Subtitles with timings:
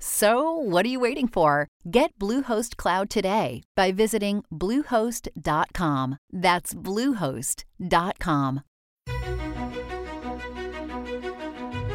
[0.00, 1.66] So, what are you waiting for?
[1.90, 6.18] Get Bluehost Cloud today by visiting Bluehost.com.
[6.32, 8.60] That's Bluehost.com.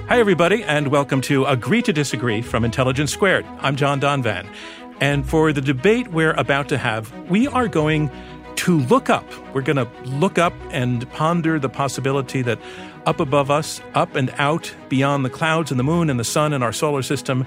[0.09, 3.45] Hi, everybody, and welcome to Agree to Disagree from Intelligence Squared.
[3.59, 4.53] I'm John Donvan.
[4.99, 8.11] And for the debate we're about to have, we are going
[8.57, 9.25] to look up.
[9.53, 12.59] We're going to look up and ponder the possibility that
[13.05, 16.51] up above us, up and out beyond the clouds and the moon and the sun
[16.51, 17.45] and our solar system,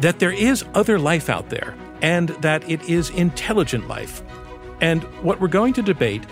[0.00, 4.22] that there is other life out there and that it is intelligent life.
[4.80, 6.24] And what we're going to debate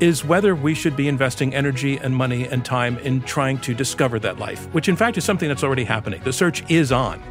[0.00, 4.18] is whether we should be investing energy and money and time in trying to discover
[4.18, 6.20] that life, which in fact is something that's already happening.
[6.24, 7.22] The search is on.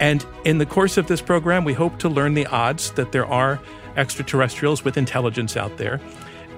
[0.00, 3.26] And in the course of this program, we hope to learn the odds that there
[3.26, 3.58] are
[3.96, 6.00] extraterrestrials with intelligence out there.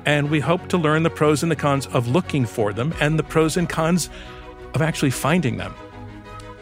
[0.05, 3.19] And we hope to learn the pros and the cons of looking for them and
[3.19, 4.11] the pros and cons
[4.74, 5.74] of actually finding them.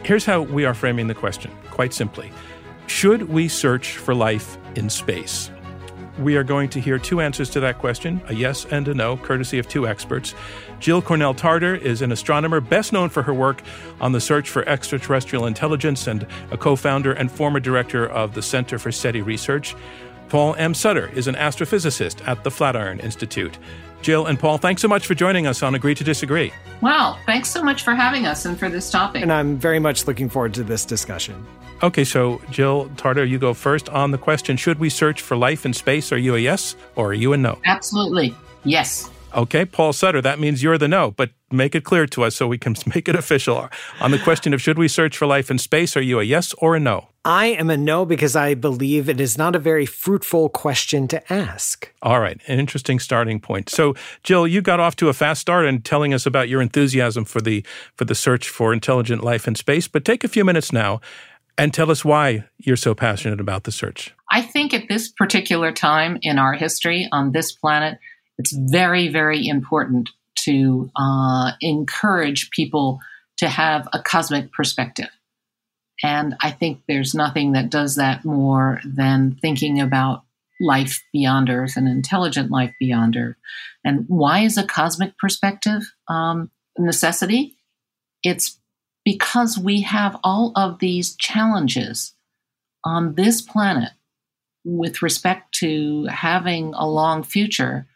[0.03, 2.29] Here's how we are framing the question quite simply
[2.87, 5.49] Should we search for life in space?
[6.17, 9.15] We are going to hear two answers to that question a yes and a no,
[9.15, 10.35] courtesy of two experts.
[10.81, 13.61] Jill Cornell Tarter is an astronomer best known for her work
[14.01, 18.41] on the search for extraterrestrial intelligence and a co founder and former director of the
[18.41, 19.73] Center for SETI Research.
[20.27, 20.73] Paul M.
[20.73, 23.57] Sutter is an astrophysicist at the Flatiron Institute.
[24.01, 26.53] Jill and Paul, thanks so much for joining us on Agree to Disagree.
[26.81, 29.21] Wow, thanks so much for having us and for this topic.
[29.21, 31.45] And I'm very much looking forward to this discussion.
[31.81, 35.65] Okay, so Jill Tarter, you go first on the question Should we search for life
[35.65, 36.11] in space?
[36.11, 37.59] Are you a yes or are you a no?
[37.65, 38.35] Absolutely.
[38.63, 39.09] Yes.
[39.33, 42.47] Okay, Paul Sutter, that means you're the no, but make it clear to us so
[42.47, 43.69] we can make it official.
[44.01, 46.53] On the question of should we search for life in space, are you a yes
[46.57, 47.09] or a no?
[47.25, 51.33] I am a no because I believe it is not a very fruitful question to
[51.33, 51.93] ask.
[52.01, 53.69] All right, an interesting starting point.
[53.69, 57.25] So, Jill, you got off to a fast start in telling us about your enthusiasm
[57.25, 57.63] for the
[57.95, 61.01] for the search for intelligent life in space, but take a few minutes now
[61.57, 64.15] and tell us why you're so passionate about the search.
[64.31, 67.99] I think at this particular time in our history on this planet,
[68.39, 70.09] it's very, very important
[70.45, 72.99] to uh, encourage people
[73.37, 75.09] to have a cosmic perspective.
[76.01, 80.23] And I think there's nothing that does that more than thinking about
[80.61, 83.35] life beyond Earth and intelligent life beyond Earth.
[83.83, 87.57] And why is a cosmic perspective um, necessity?
[88.23, 88.57] It's
[89.03, 92.13] because we have all of these challenges
[92.85, 93.91] on this planet
[94.63, 97.87] with respect to having a long future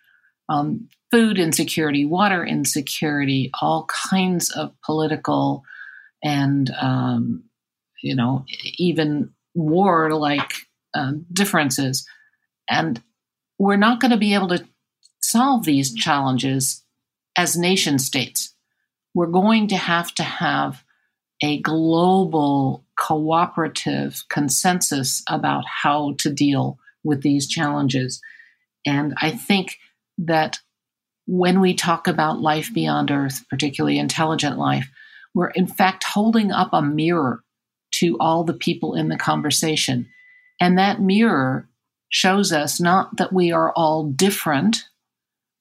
[0.50, 5.64] um, food insecurity, water insecurity, all kinds of political
[6.24, 7.44] and, um,
[8.02, 8.46] you know,
[8.78, 10.54] even war like
[10.94, 12.06] uh, differences.
[12.70, 13.02] And
[13.60, 14.66] we're not going to be able to
[15.22, 16.84] solve these challenges
[17.36, 18.54] as nation states.
[19.14, 20.84] We're going to have to have
[21.42, 28.22] a global cooperative consensus about how to deal with these challenges.
[28.86, 29.78] And I think
[30.18, 30.60] that
[31.26, 34.90] when we talk about life beyond Earth, particularly intelligent life,
[35.34, 37.44] we're in fact holding up a mirror
[37.92, 40.08] to all the people in the conversation.
[40.60, 41.70] And that mirror
[42.10, 44.86] shows us not that we are all different,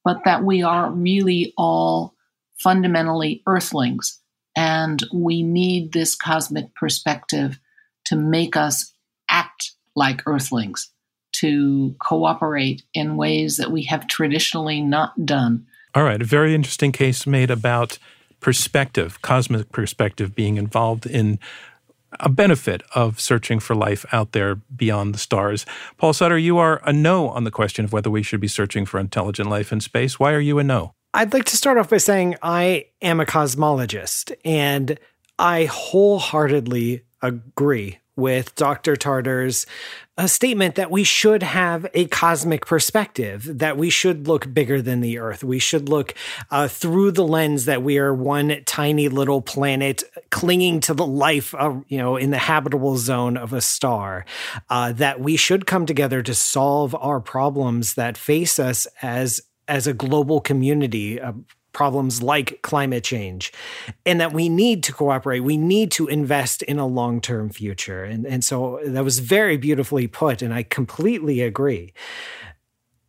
[0.04, 2.14] but that we are really all
[2.58, 4.20] fundamentally earthlings.
[4.56, 7.58] And we need this cosmic perspective
[8.06, 8.92] to make us
[9.30, 10.90] act like earthlings
[11.42, 15.66] to cooperate in ways that we have traditionally not done.
[15.92, 17.98] All right, a very interesting case made about
[18.38, 21.40] perspective, cosmic perspective being involved in
[22.20, 25.66] a benefit of searching for life out there beyond the stars.
[25.96, 28.86] Paul Sutter, you are a no on the question of whether we should be searching
[28.86, 30.20] for intelligent life in space.
[30.20, 30.94] Why are you a no?
[31.12, 34.96] I'd like to start off by saying I am a cosmologist and
[35.38, 38.96] I wholeheartedly agree with Dr.
[38.96, 39.66] Tarter's
[40.18, 45.00] a statement that we should have a cosmic perspective, that we should look bigger than
[45.00, 45.42] the Earth.
[45.42, 46.14] We should look
[46.50, 51.54] uh, through the lens that we are one tiny little planet clinging to the life
[51.54, 54.26] of, you know, in the habitable zone of a star.
[54.68, 59.86] Uh, that we should come together to solve our problems that face us as as
[59.86, 61.32] a global community, uh,
[61.72, 63.52] problems like climate change
[64.04, 68.26] and that we need to cooperate we need to invest in a long-term future and
[68.26, 71.92] and so that was very beautifully put and i completely agree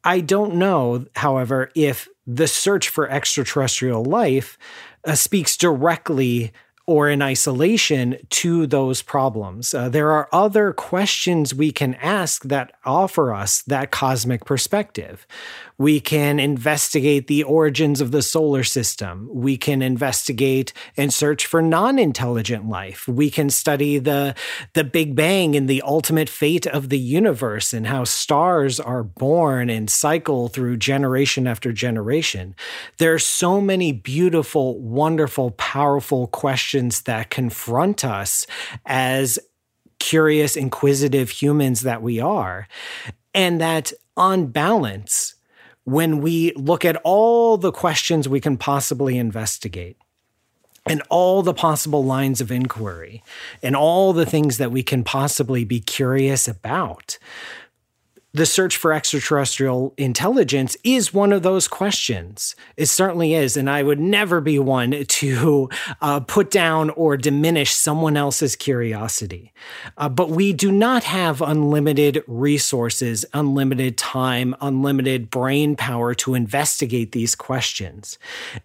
[0.04, 4.58] i don't know however if the search for extraterrestrial life
[5.06, 6.54] uh, speaks directly
[6.86, 9.74] or in isolation to those problems.
[9.74, 15.26] Uh, there are other questions we can ask that offer us that cosmic perspective.
[15.78, 19.30] We can investigate the origins of the solar system.
[19.32, 23.08] We can investigate and search for non-intelligent life.
[23.08, 24.36] We can study the,
[24.74, 29.70] the Big Bang and the ultimate fate of the universe and how stars are born
[29.70, 32.56] and cycle through generation after generation.
[32.98, 38.46] There are so many beautiful, wonderful, powerful questions that confront us
[38.86, 39.40] as
[40.00, 42.68] curious, inquisitive humans that we are.
[43.34, 45.33] And that on balance,
[45.86, 49.98] when we look at all the questions we can possibly investigate
[50.86, 53.24] and all the possible lines of inquiry
[53.62, 57.18] and all the things that we can possibly be curious about,
[58.36, 62.56] the search for extraterrestrial intelligence is one of those questions.
[62.78, 63.56] It certainly is.
[63.56, 65.70] And I would never be one to
[66.02, 69.54] uh, put down or diminish someone else's curiosity.
[69.98, 77.12] Uh, but we do not have unlimited resources, unlimited time, unlimited brain power to investigate
[77.12, 78.18] these questions.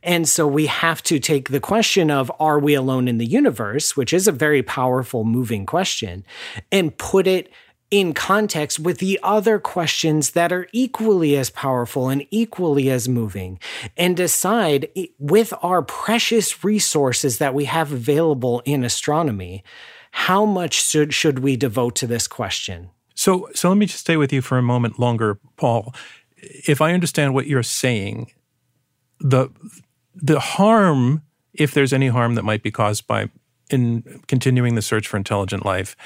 [0.02, 3.96] And so we have to take the question of, are we alone in the universe,
[3.98, 6.24] which is a very powerful, moving question,
[6.72, 7.52] and put it
[7.90, 13.58] in context with the other questions that are equally as powerful and equally as moving
[13.96, 14.88] and decide
[15.18, 19.64] with our precious resources that we have available in astronomy
[20.10, 22.90] how much should, should we devote to this question?
[23.14, 25.94] So so let me just stay with you for a moment longer paul.
[26.36, 28.30] If i understand what you're saying
[29.20, 29.50] the
[30.14, 33.28] the harm if there's any harm that might be caused by
[33.70, 35.96] in continuing the search for intelligent life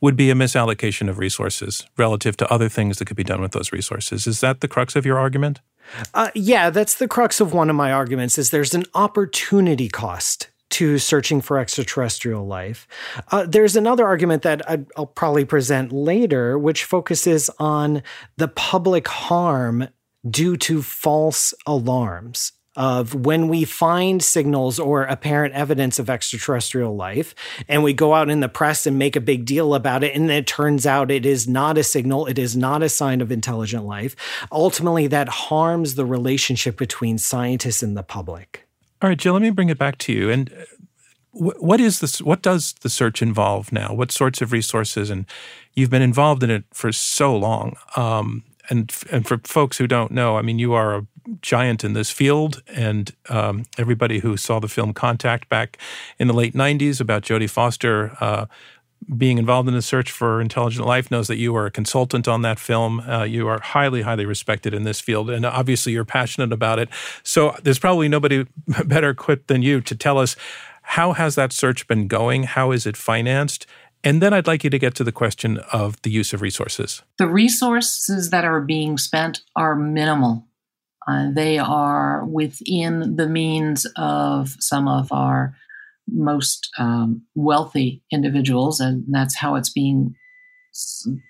[0.00, 3.52] would be a misallocation of resources relative to other things that could be done with
[3.52, 4.26] those resources.
[4.26, 5.60] Is that the crux of your argument?
[6.14, 8.38] Uh, yeah, that's the crux of one of my arguments.
[8.38, 12.88] Is there's an opportunity cost to searching for extraterrestrial life.
[13.30, 18.02] Uh, there's another argument that i will probably present later, which focuses on
[18.38, 19.86] the public harm
[20.28, 27.34] due to false alarms of when we find signals or apparent evidence of extraterrestrial life
[27.68, 30.30] and we go out in the press and make a big deal about it and
[30.30, 33.84] it turns out it is not a signal it is not a sign of intelligent
[33.84, 34.16] life
[34.50, 38.66] ultimately that harms the relationship between scientists and the public.
[39.02, 40.30] All right jill let me bring it back to you.
[40.30, 40.64] And uh,
[41.32, 43.94] what is this what does the search involve now?
[43.94, 45.08] What sorts of resources?
[45.08, 45.24] And
[45.72, 47.76] you've been involved in it for so long.
[47.96, 51.06] Um, and and for folks who don't know, I mean, you are a
[51.40, 55.78] giant in this field, and um, everybody who saw the film Contact back
[56.18, 58.16] in the late '90s about Jodie Foster.
[58.20, 58.46] Uh,
[59.16, 62.42] being involved in the search for intelligent life knows that you are a consultant on
[62.42, 63.00] that film.
[63.00, 66.88] Uh, you are highly, highly respected in this field, and obviously you're passionate about it.
[67.24, 68.46] So there's probably nobody
[68.84, 70.36] better equipped than you to tell us
[70.82, 72.44] how has that search been going?
[72.44, 73.66] How is it financed?
[74.04, 77.02] And then I'd like you to get to the question of the use of resources.
[77.18, 80.46] The resources that are being spent are minimal.
[81.06, 85.56] Uh, they are within the means of some of our
[86.08, 90.14] most um, wealthy individuals, and that's how it's being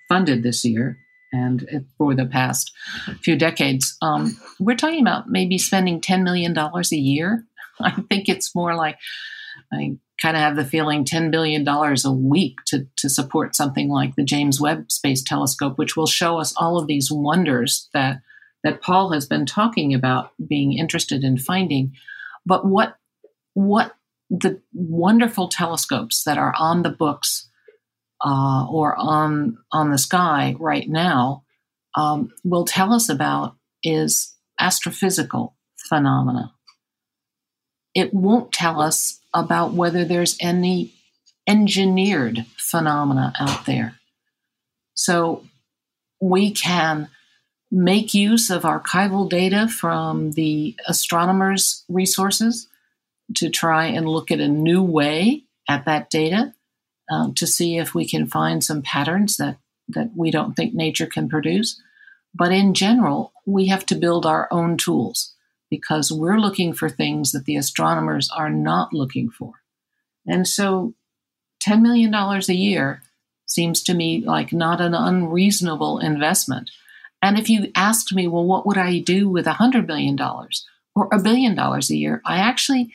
[0.09, 0.97] funded this year
[1.31, 2.71] and for the past
[3.21, 3.97] few decades.
[4.01, 7.45] Um, we're talking about maybe spending $10 million a year.
[7.81, 8.97] I think it's more like
[9.71, 14.15] I kind of have the feeling $10 billion a week to, to support something like
[14.15, 18.21] the James Webb Space Telescope, which will show us all of these wonders that,
[18.63, 21.91] that Paul has been talking about being interested in finding.
[22.45, 22.95] But what,
[23.53, 23.95] what
[24.29, 27.49] the wonderful telescopes that are on the books
[28.25, 31.43] uh, or on, on the sky right now
[31.97, 36.53] um, will tell us about is astrophysical phenomena.
[37.93, 40.93] It won't tell us about whether there's any
[41.47, 43.95] engineered phenomena out there.
[44.93, 45.43] So
[46.21, 47.09] we can
[47.71, 52.67] make use of archival data from the astronomers' resources
[53.35, 56.53] to try and look at a new way at that data
[57.11, 61.07] um, to see if we can find some patterns that, that we don't think nature
[61.07, 61.81] can produce.
[62.33, 65.32] But in general, we have to build our own tools
[65.73, 69.53] because we're looking for things that the astronomers are not looking for.
[70.27, 70.93] And so
[71.67, 73.01] $10 million a year
[73.47, 76.69] seems to me like not an unreasonable investment.
[77.23, 81.19] And if you asked me, well, what would I do with $100 million or a
[81.19, 82.21] billion dollars a year?
[82.23, 82.93] I actually,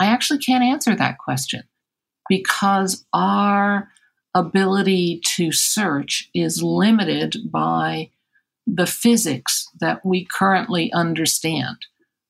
[0.00, 1.64] I actually can't answer that question
[2.26, 3.90] because our
[4.34, 8.08] ability to search is limited by
[8.66, 11.76] the physics that we currently understand.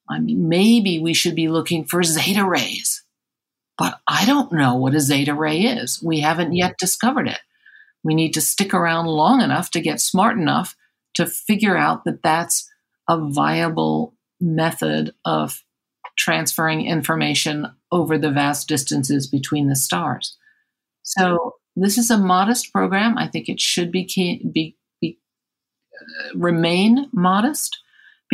[0.09, 3.03] I mean, maybe we should be looking for zeta rays,
[3.79, 6.03] but I don't know what a zeta ray is.
[6.03, 7.41] We haven't yet discovered it.
[8.03, 10.77] We need to stick around long enough to get smart enough
[11.15, 12.71] to figure out that that's
[13.09, 15.63] a viable method of
[16.17, 20.37] transferring information over the vast distances between the stars.
[21.03, 23.19] So this is a modest program.
[23.19, 24.05] I think it should be,
[24.53, 25.19] be, be
[25.99, 27.79] uh, remain modest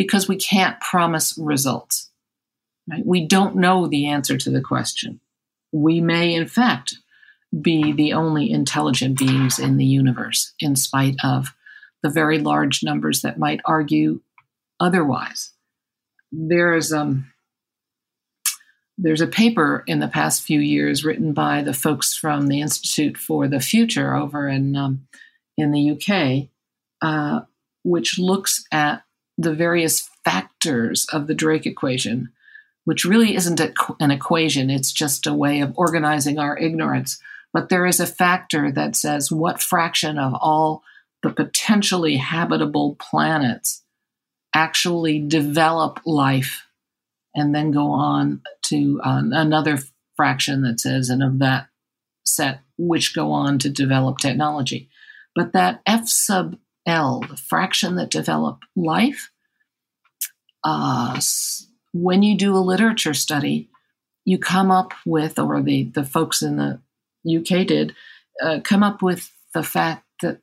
[0.01, 2.09] because we can't promise results.
[2.89, 3.05] Right?
[3.05, 5.19] We don't know the answer to the question.
[5.71, 6.95] We may, in fact,
[7.61, 11.53] be the only intelligent beings in the universe, in spite of
[12.01, 14.21] the very large numbers that might argue
[14.79, 15.51] otherwise.
[16.31, 17.31] There's um,
[18.97, 23.19] there's a paper in the past few years written by the folks from the Institute
[23.19, 25.07] for the Future over in um,
[25.57, 26.49] in the UK,
[27.03, 27.45] uh,
[27.83, 29.03] which looks at
[29.37, 32.29] the various factors of the Drake equation,
[32.85, 37.19] which really isn't a, an equation, it's just a way of organizing our ignorance.
[37.53, 40.83] But there is a factor that says what fraction of all
[41.23, 43.83] the potentially habitable planets
[44.53, 46.65] actually develop life
[47.35, 49.77] and then go on to uh, another
[50.15, 51.67] fraction that says, and of that
[52.23, 54.89] set, which go on to develop technology.
[55.35, 59.31] But that F sub L, the fraction that develop life,
[60.63, 61.19] uh,
[61.93, 63.69] when you do a literature study,
[64.25, 66.79] you come up with, or the, the folks in the
[67.25, 67.95] UK did,
[68.41, 70.39] uh, come up with the fact that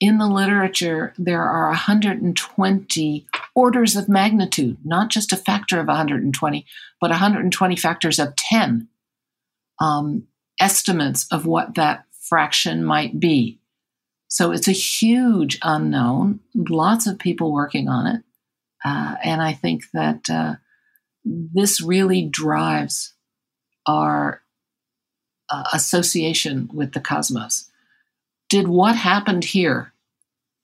[0.00, 6.66] in the literature there are 120 orders of magnitude, not just a factor of 120,
[7.00, 8.88] but 120 factors of 10
[9.80, 10.26] um,
[10.60, 13.58] estimates of what that fraction might be.
[14.28, 18.22] So it's a huge unknown, lots of people working on it.
[18.84, 20.56] Uh, and I think that uh,
[21.24, 23.14] this really drives
[23.86, 24.42] our
[25.48, 27.70] uh, association with the cosmos.
[28.48, 29.92] Did what happened here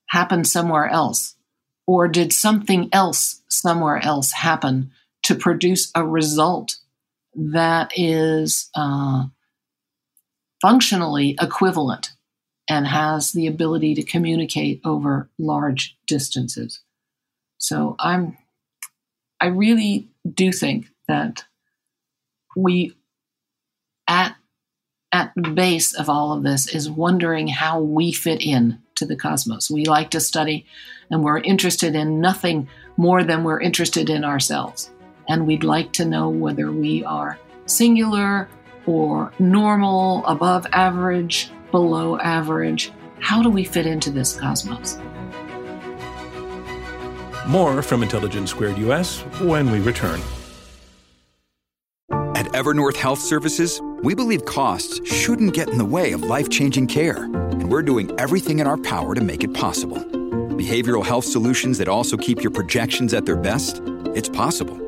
[0.09, 1.37] happen somewhere else?
[1.87, 4.93] Or did something else somewhere else happen
[5.25, 6.77] to produce a result
[7.35, 9.25] that is uh,
[10.61, 12.12] functionally equivalent
[12.73, 16.81] and has the ability to communicate over large distances.
[17.59, 18.39] So I'm
[19.39, 21.45] I really do think that
[22.57, 22.97] we
[24.09, 24.37] at
[25.13, 29.17] at the base of all of this is wondering how we fit in to the
[29.17, 29.71] cosmos.
[29.71, 30.65] We like to study
[31.11, 34.91] and we're interested in nothing more than we're interested in ourselves.
[35.29, 38.49] And we'd like to know whether we are singular
[38.87, 42.93] or normal, above average, below average?
[43.19, 44.99] How do we fit into this cosmos?
[47.49, 50.21] More from Intelligence Squared US when we return.
[52.37, 56.87] At Evernorth Health Services, we believe costs shouldn't get in the way of life changing
[56.87, 59.99] care, and we're doing everything in our power to make it possible.
[59.99, 63.81] Behavioral health solutions that also keep your projections at their best?
[64.15, 64.79] It's possible.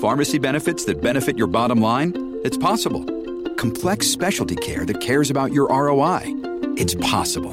[0.00, 2.40] Pharmacy benefits that benefit your bottom line?
[2.44, 3.17] It's possible
[3.58, 6.22] complex specialty care that cares about your ROI.
[6.78, 7.52] It's possible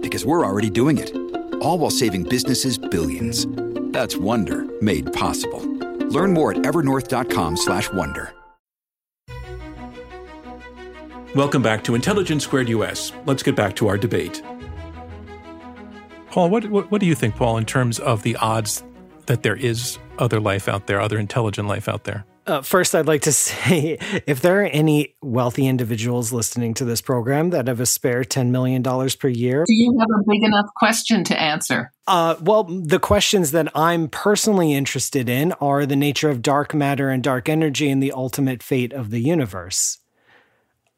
[0.00, 1.14] because we're already doing it.
[1.60, 3.46] All while saving businesses billions.
[3.92, 5.60] That's Wonder made possible.
[6.08, 8.32] Learn more at evernorth.com/wonder.
[11.34, 13.12] Welcome back to Intelligence Squared US.
[13.26, 14.42] Let's get back to our debate.
[16.30, 18.82] Paul, what, what, what do you think, Paul, in terms of the odds
[19.26, 22.24] that there is other life out there, other intelligent life out there?
[22.50, 27.00] Uh, first, I'd like to say if there are any wealthy individuals listening to this
[27.00, 29.64] program that have a spare $10 million per year.
[29.66, 31.92] Do you have a big enough question to answer?
[32.08, 37.08] Uh, well, the questions that I'm personally interested in are the nature of dark matter
[37.08, 39.98] and dark energy and the ultimate fate of the universe.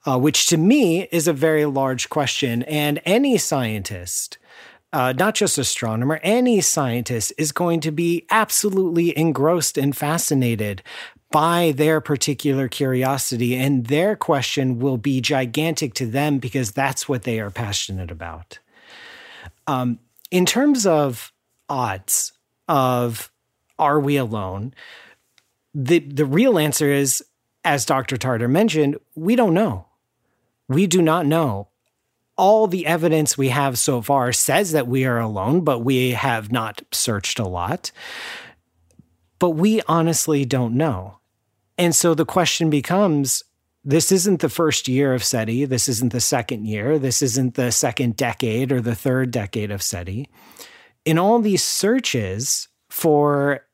[0.05, 2.65] Uh, which to me is a very large question.
[2.65, 4.39] And any scientist
[4.93, 10.83] uh, not just astronomer, any scientist is going to be absolutely engrossed and fascinated
[11.33, 17.23] by their particular curiosity, and their question will be gigantic to them because that's what
[17.23, 18.59] they are passionate about.
[19.67, 19.99] Um,
[20.31, 21.33] in terms of
[21.69, 22.33] odds
[22.69, 23.31] of
[23.79, 24.75] are we alone,
[25.75, 27.25] the the real answer is,
[27.65, 28.17] as Dr.
[28.17, 29.87] Tarter mentioned, we don't know.
[30.69, 31.69] We do not know.
[32.37, 36.51] All the evidence we have so far says that we are alone, but we have
[36.51, 37.93] not searched a lot.
[39.39, 41.19] But we honestly don't know.
[41.79, 43.43] And so the question becomes
[43.85, 45.65] this isn't the first year of SETI.
[45.65, 46.99] This isn't the second year.
[46.99, 50.29] This isn't the second decade or the third decade of SETI.
[51.05, 53.67] In all these searches for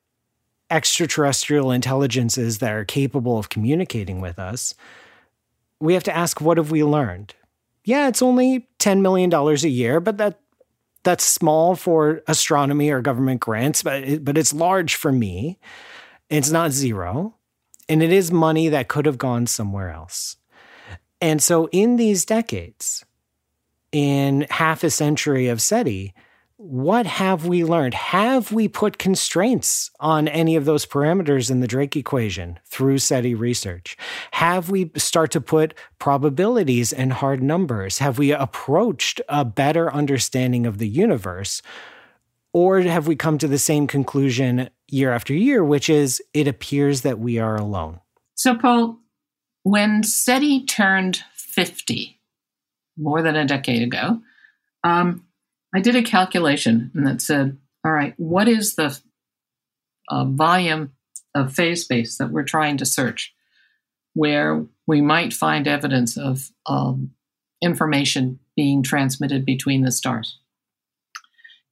[0.71, 4.75] extraterrestrial intelligences that are capable of communicating with us,
[5.81, 7.35] we have to ask what have we learned?
[7.85, 10.40] Yeah, it's only $10 million a year, but that
[11.05, 15.59] that's small for astronomy or government grants, but it, but it's large for me.
[16.28, 17.38] It's not zero.
[17.88, 20.37] And it is money that could have gone somewhere else.
[21.21, 23.04] And so in these decades,
[23.92, 26.14] in half a century of SETI,
[26.59, 27.95] what have we learned?
[27.95, 33.37] Have we put constraints on any of those parameters in the Drake equation through SETI
[33.37, 33.97] research?
[34.33, 37.99] Have we start to put probabilities and hard numbers?
[37.99, 41.62] Have we approached a better understanding of the universe?
[42.52, 47.02] Or have we come to the same conclusion year after year, which is it appears
[47.02, 48.00] that we are alone?
[48.35, 48.99] So, Paul,
[49.62, 52.21] when SETI turned 50,
[52.97, 54.21] more than a decade ago,
[54.85, 55.25] um,
[55.75, 58.99] I did a calculation and that said, all right, what is the
[60.09, 60.92] uh, volume
[61.35, 63.35] of phase space that we're trying to search
[64.14, 67.11] where we might find evidence of um,
[67.62, 70.38] information being transmitted between the stars?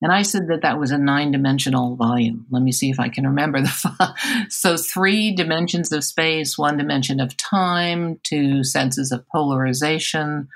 [0.02, 2.46] And I said that that was a nine dimensional volume.
[2.50, 4.14] Let me see if I can remember the.
[4.50, 10.48] so, three dimensions of space, one dimension of time, two senses of polarization,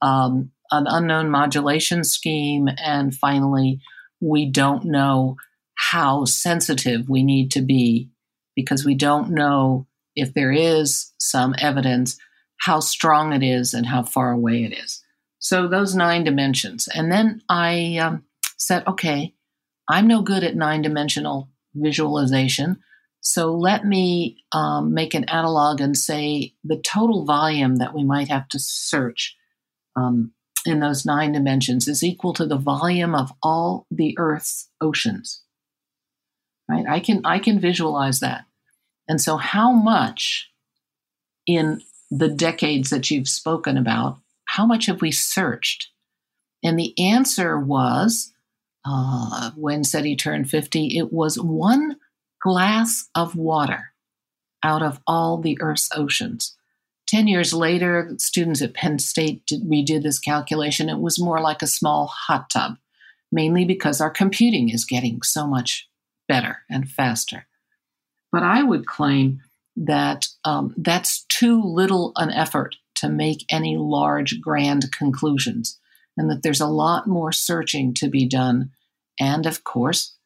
[0.00, 3.80] um, an unknown modulation scheme, and finally,
[4.20, 5.36] we don't know
[5.74, 8.10] how sensitive we need to be
[8.56, 12.18] because we don't know if there is some evidence
[12.60, 15.02] how strong it is and how far away it is.
[15.38, 18.24] So those nine dimensions, and then I um,
[18.58, 19.34] said, okay,
[19.88, 22.78] I'm no good at nine dimensional visualization.
[23.20, 28.28] So let me um, make an analog and say the total volume that we might
[28.28, 29.36] have to search
[29.96, 30.32] um,
[30.66, 35.42] in those nine dimensions is equal to the volume of all the Earth's oceans.
[36.68, 36.84] Right?
[36.88, 38.44] I can I can visualize that.
[39.08, 40.50] And so how much
[41.46, 41.80] in
[42.10, 45.88] the decades that you've spoken about, how much have we searched?
[46.62, 48.32] And the answer was
[48.88, 51.96] uh, when SETI turned 50, it was one
[52.40, 53.92] glass of water
[54.62, 56.56] out of all the Earth's oceans.
[57.08, 60.88] 10 years later, students at Penn State did, redid this calculation.
[60.88, 62.76] It was more like a small hot tub,
[63.32, 65.88] mainly because our computing is getting so much
[66.26, 67.46] better and faster.
[68.30, 69.40] But I would claim
[69.76, 75.78] that um, that's too little an effort to make any large, grand conclusions,
[76.16, 78.70] and that there's a lot more searching to be done.
[79.20, 80.16] And of course,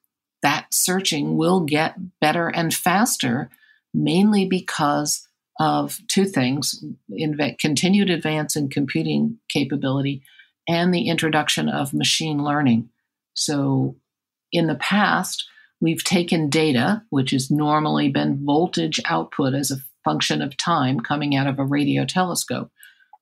[0.43, 3.51] that searching will get better and faster,
[3.95, 5.27] mainly because
[5.61, 6.85] of two things
[7.59, 10.23] continued advance in computing capability
[10.69, 12.89] and the introduction of machine learning.
[13.35, 13.97] So,
[14.51, 15.47] in the past,
[15.81, 21.35] we've taken data, which has normally been voltage output as a function of time coming
[21.37, 22.71] out of a radio telescope,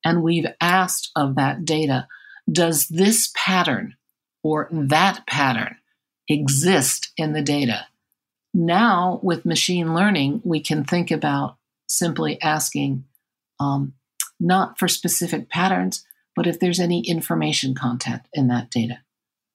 [0.04, 2.09] and we've asked of that data,
[2.50, 3.94] does this pattern
[4.42, 5.76] or that pattern
[6.29, 7.87] exist in the data?
[8.53, 13.05] Now, with machine learning, we can think about simply asking
[13.59, 13.94] um,
[14.40, 18.98] not for specific patterns, but if there's any information content in that data.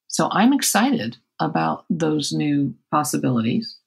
[0.07, 3.77] So I'm excited about those new possibilities.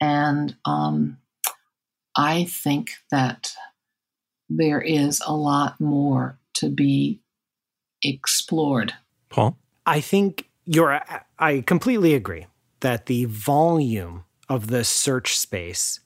[0.00, 1.18] And um,
[2.16, 3.54] I think that
[4.48, 7.20] there is a lot more to be
[8.02, 8.94] explored.
[9.28, 9.56] Paul?
[9.86, 11.00] I think you're,
[11.38, 12.46] I completely agree
[12.80, 16.00] that the volume of the search space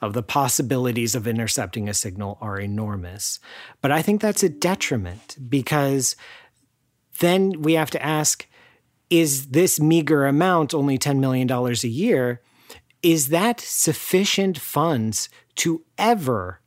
[0.00, 3.38] of the possibilities of intercepting a signal are enormous.
[3.82, 6.16] But I think that's a detriment because
[7.18, 8.46] then we have to ask
[9.10, 12.40] is this meager amount, only $10 million a year,
[13.02, 16.59] is that sufficient funds to ever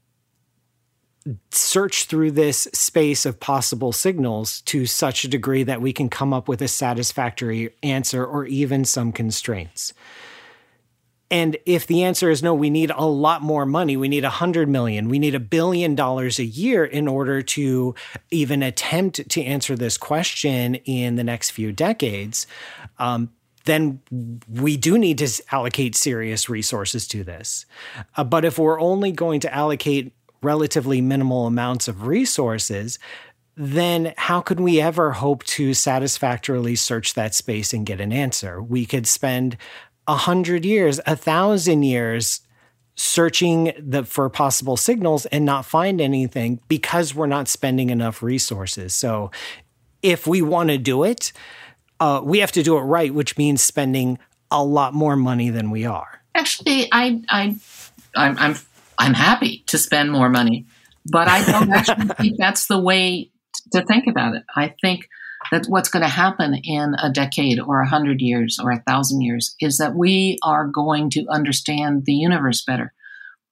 [1.52, 6.34] search through this space of possible signals to such a degree that we can come
[6.34, 9.94] up with a satisfactory answer or even some constraints?
[11.34, 13.98] And if the answer is no, we need a lot more money.
[13.98, 15.10] We need a hundred million.
[15.10, 17.96] We need a billion dollars a year in order to
[18.30, 22.46] even attempt to answer this question in the next few decades.
[23.00, 23.32] Um,
[23.66, 24.00] then
[24.48, 27.66] we do need to allocate serious resources to this.
[28.16, 33.00] Uh, but if we're only going to allocate relatively minimal amounts of resources,
[33.56, 38.62] then how could we ever hope to satisfactorily search that space and get an answer?
[38.62, 39.58] We could spend
[40.08, 42.42] a hundred years, a thousand years
[42.96, 48.94] searching the, for possible signals and not find anything because we're not spending enough resources.
[48.94, 49.32] So
[50.02, 51.32] if we want to do it,
[52.00, 54.20] uh, we have to do it right, which means spending
[54.52, 56.22] a lot more money than we are.
[56.36, 57.56] Actually, I, I,
[58.16, 58.56] I'm, I'm,
[58.98, 60.66] I'm happy to spend more money,
[61.06, 63.32] but I don't actually think that's the way
[63.72, 64.44] to think about it.
[64.56, 65.08] I think
[65.52, 69.22] that what's going to happen in a decade or a hundred years or a thousand
[69.22, 72.94] years is that we are going to understand the universe better.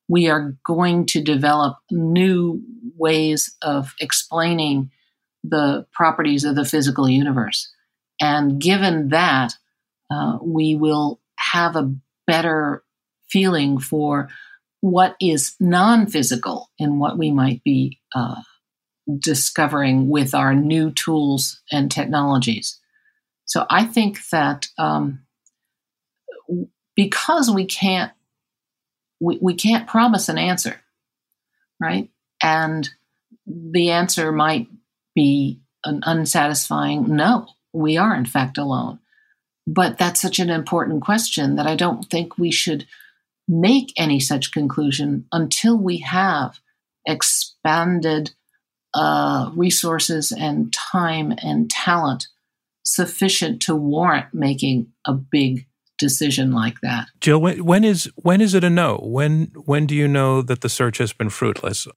[0.07, 2.61] We are going to develop new
[2.97, 4.91] ways of explaining
[5.43, 7.69] the properties of the physical universe.
[8.19, 9.53] And given that,
[10.11, 11.93] uh, we will have a
[12.27, 12.83] better
[13.29, 14.29] feeling for
[14.81, 18.41] what is non physical in what we might be uh,
[19.19, 22.79] discovering with our new tools and technologies.
[23.45, 25.21] So I think that um,
[26.95, 28.11] because we can't
[29.19, 30.81] we, we can't promise an answer,
[31.79, 32.09] right?
[32.41, 32.89] And
[33.45, 34.67] the answer might
[35.13, 37.47] be an unsatisfying no.
[37.71, 38.99] We are in fact alone.
[39.67, 42.87] But that's such an important question that I don't think we should
[43.51, 46.59] make any such conclusion until we have
[47.05, 48.31] expanded
[48.93, 52.27] uh, resources and time and talent
[52.83, 55.67] sufficient to warrant making a big
[55.99, 57.07] decision like that.
[57.19, 58.99] Jill, when, when is when is it a no?
[59.03, 61.87] When when do you know that the search has been fruitless?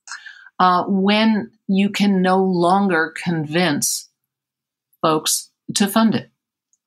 [0.59, 4.09] Uh, when you can no longer convince
[5.03, 6.31] folks to fund it,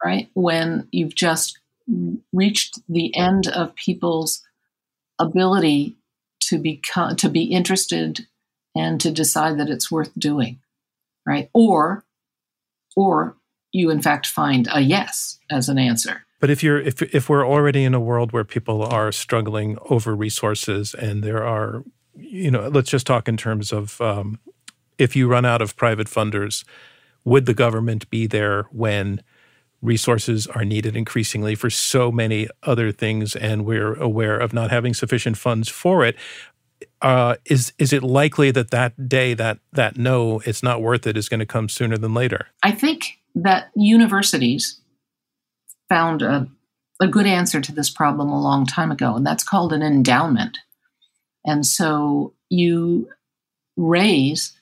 [0.03, 0.30] right?
[0.34, 1.60] When you've just
[2.34, 4.43] reached the end of people's
[5.19, 5.97] ability
[6.41, 8.27] to become to be interested
[8.75, 10.60] and to decide that it's worth doing,
[11.25, 11.49] right?
[11.53, 12.06] Or,
[12.95, 13.36] or
[13.71, 16.25] you in fact find a yes as an answer.
[16.39, 20.15] But if you're if if we're already in a world where people are struggling over
[20.15, 21.84] resources and there are,
[22.15, 24.39] you know, let's just talk in terms of um,
[24.97, 26.63] if you run out of private funders,
[27.25, 29.21] would the government be there when
[29.81, 34.93] resources are needed increasingly for so many other things and we're aware of not having
[34.93, 36.15] sufficient funds for it
[37.01, 41.17] uh, is is it likely that that day that that no, it's not worth it,
[41.17, 42.47] is going to come sooner than later?
[42.63, 44.79] I think that universities
[45.89, 46.47] found a,
[47.01, 50.57] a good answer to this problem a long time ago, and that's called an endowment.
[51.45, 53.09] And so you
[53.77, 54.53] raise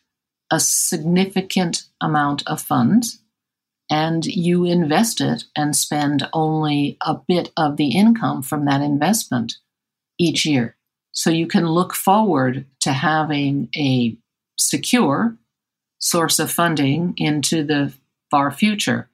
[0.51, 3.19] a significant amount of funds
[3.89, 9.53] and you invest it and spend only a bit of the income from that investment
[10.17, 10.75] each year.
[11.11, 14.17] So you can look forward to having a
[14.57, 15.37] secure
[15.99, 17.93] source of funding into the
[18.29, 19.09] far future.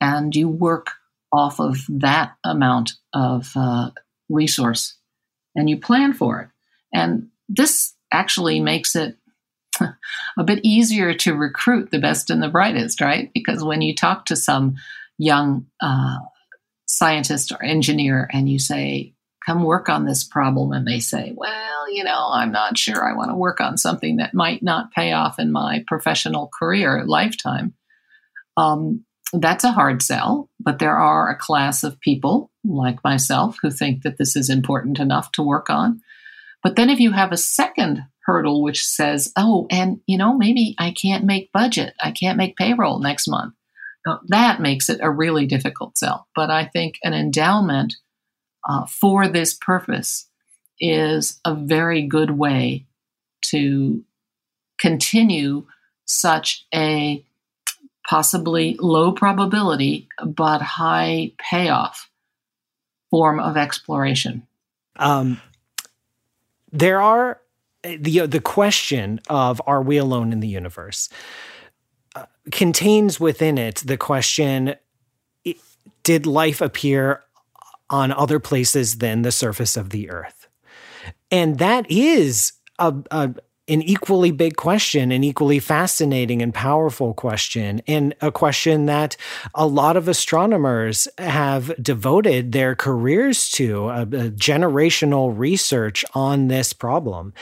[0.00, 0.90] And you work
[1.32, 3.90] off of that amount of uh,
[4.28, 4.96] resource
[5.54, 6.48] and you plan for it.
[6.92, 9.16] And this actually makes it
[10.38, 13.30] a bit easier to recruit the best and the brightest, right?
[13.34, 14.76] Because when you talk to some
[15.18, 16.18] young uh,
[16.86, 19.14] scientist or engineer and you say,
[19.44, 23.16] come work on this problem and they say, well, you know, I'm not sure I
[23.16, 27.74] want to work on something that might not pay off in my professional career lifetime.
[28.56, 33.70] Um, that's a hard sell, but there are a class of people like myself who
[33.70, 36.00] think that this is important enough to work on.
[36.62, 40.74] But then if you have a second hurdle which says, oh, and you know, maybe
[40.78, 43.54] I can't make budget, I can't make payroll next month.
[44.06, 46.28] Now, that makes it a really difficult sell.
[46.36, 47.96] But I think an endowment
[48.68, 50.28] uh, for this purpose
[50.78, 52.84] is a very good way
[53.46, 54.04] to
[54.78, 55.66] continue
[56.04, 57.24] such a
[58.08, 62.10] possibly low probability but high payoff
[63.10, 64.46] form of exploration.
[64.96, 65.40] Um,
[66.72, 67.40] there are
[67.96, 71.08] the the question of are we alone in the universe
[72.16, 74.74] uh, contains within it the question
[76.08, 77.22] did life appear
[77.90, 80.48] on other places than the surface of the earth.
[81.30, 83.34] And that is a, a,
[83.68, 89.16] an equally big question, an equally fascinating and powerful question, and a question that
[89.54, 96.72] a lot of astronomers have devoted their careers to, a, a generational research on this
[96.72, 97.34] problem.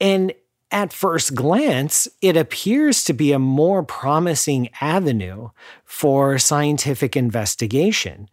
[0.00, 0.32] And
[0.70, 5.50] at first glance, it appears to be a more promising avenue
[5.84, 8.28] for scientific investigation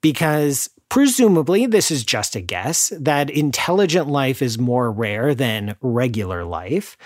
[0.00, 6.44] because presumably this is just a guess that intelligent life is more rare than regular
[6.44, 6.98] life.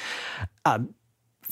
[0.64, 0.81] Uh,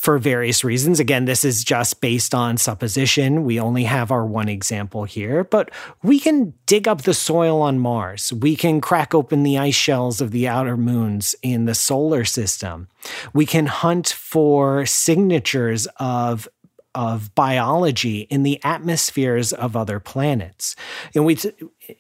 [0.03, 0.99] for various reasons.
[0.99, 3.45] Again, this is just based on supposition.
[3.45, 5.71] We only have our one example here, but
[6.03, 8.33] we can dig up the soil on Mars.
[8.33, 12.89] We can crack open the ice shells of the outer moons in the solar system.
[13.33, 16.49] We can hunt for signatures of
[16.95, 20.77] of biology in the atmospheres of other planets.
[21.15, 21.39] And we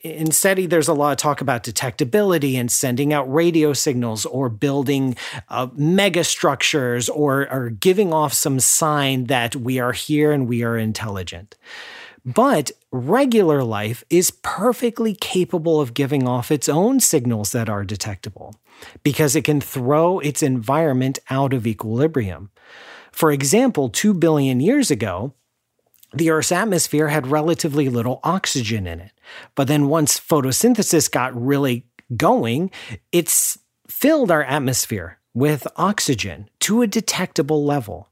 [0.03, 4.49] in SETI, there's a lot of talk about detectability and sending out radio signals or
[4.49, 5.17] building
[5.49, 10.77] uh, megastructures or, or giving off some sign that we are here and we are
[10.77, 11.57] intelligent.
[12.25, 18.55] But regular life is perfectly capable of giving off its own signals that are detectable
[19.03, 22.51] because it can throw its environment out of equilibrium.
[23.13, 25.35] For example, 2 billion years ago,
[26.13, 29.13] the Earth's atmosphere had relatively little oxygen in it.
[29.55, 32.71] But then once photosynthesis got really going,
[33.13, 38.09] it's filled our atmosphere with oxygen to a detectable level.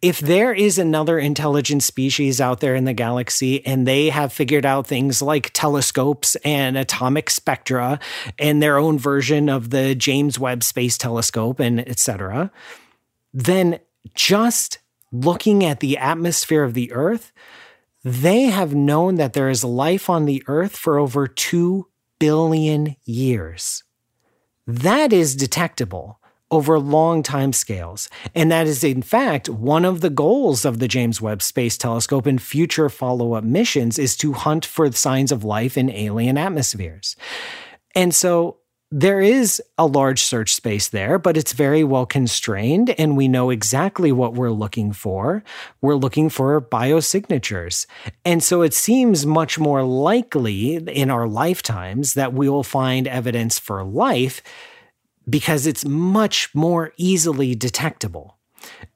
[0.00, 4.64] If there is another intelligent species out there in the galaxy and they have figured
[4.64, 8.00] out things like telescopes and atomic spectra
[8.38, 12.50] and their own version of the James Webb Space Telescope and etc.,
[13.32, 13.78] then
[14.14, 14.78] just
[15.12, 17.32] looking at the atmosphere of the Earth,
[18.02, 21.86] they have known that there is life on the Earth for over 2
[22.18, 23.82] billion years.
[24.66, 28.08] That is detectable over long time scales.
[28.34, 32.26] And that is, in fact, one of the goals of the James Webb Space Telescope
[32.26, 37.16] and future follow up missions is to hunt for signs of life in alien atmospheres.
[37.94, 38.59] And so
[38.90, 43.50] there is a large search space there, but it's very well constrained, and we know
[43.50, 45.44] exactly what we're looking for.
[45.80, 47.86] We're looking for biosignatures.
[48.24, 53.60] And so it seems much more likely in our lifetimes that we will find evidence
[53.60, 54.42] for life
[55.28, 58.38] because it's much more easily detectable.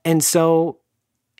[0.05, 0.81] And so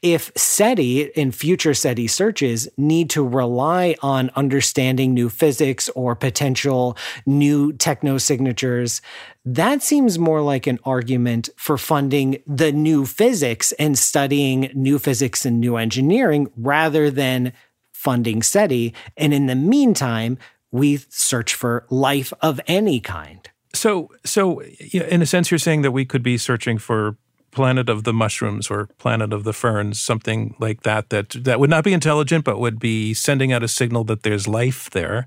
[0.05, 6.95] if SETI and future SETI searches need to rely on understanding new physics or potential
[7.25, 9.01] new techno signatures,
[9.47, 15.47] that seems more like an argument for funding the new physics and studying new physics
[15.47, 17.55] and new engineering rather than
[17.91, 18.93] funding SETI.
[19.17, 20.37] And in the meantime,
[20.71, 23.49] we search for life of any kind.
[23.73, 27.17] So, so in a sense, you're saying that we could be searching for
[27.55, 31.71] planet of the mushrooms or planet of the ferns, something like that, that that would
[31.71, 35.27] not be intelligent, but would be sending out a signal that there's life there.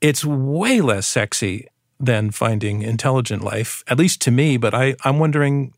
[0.00, 1.68] It's way less sexy
[2.00, 4.56] than finding intelligent life, at least to me.
[4.56, 5.72] But I, I'm wondering,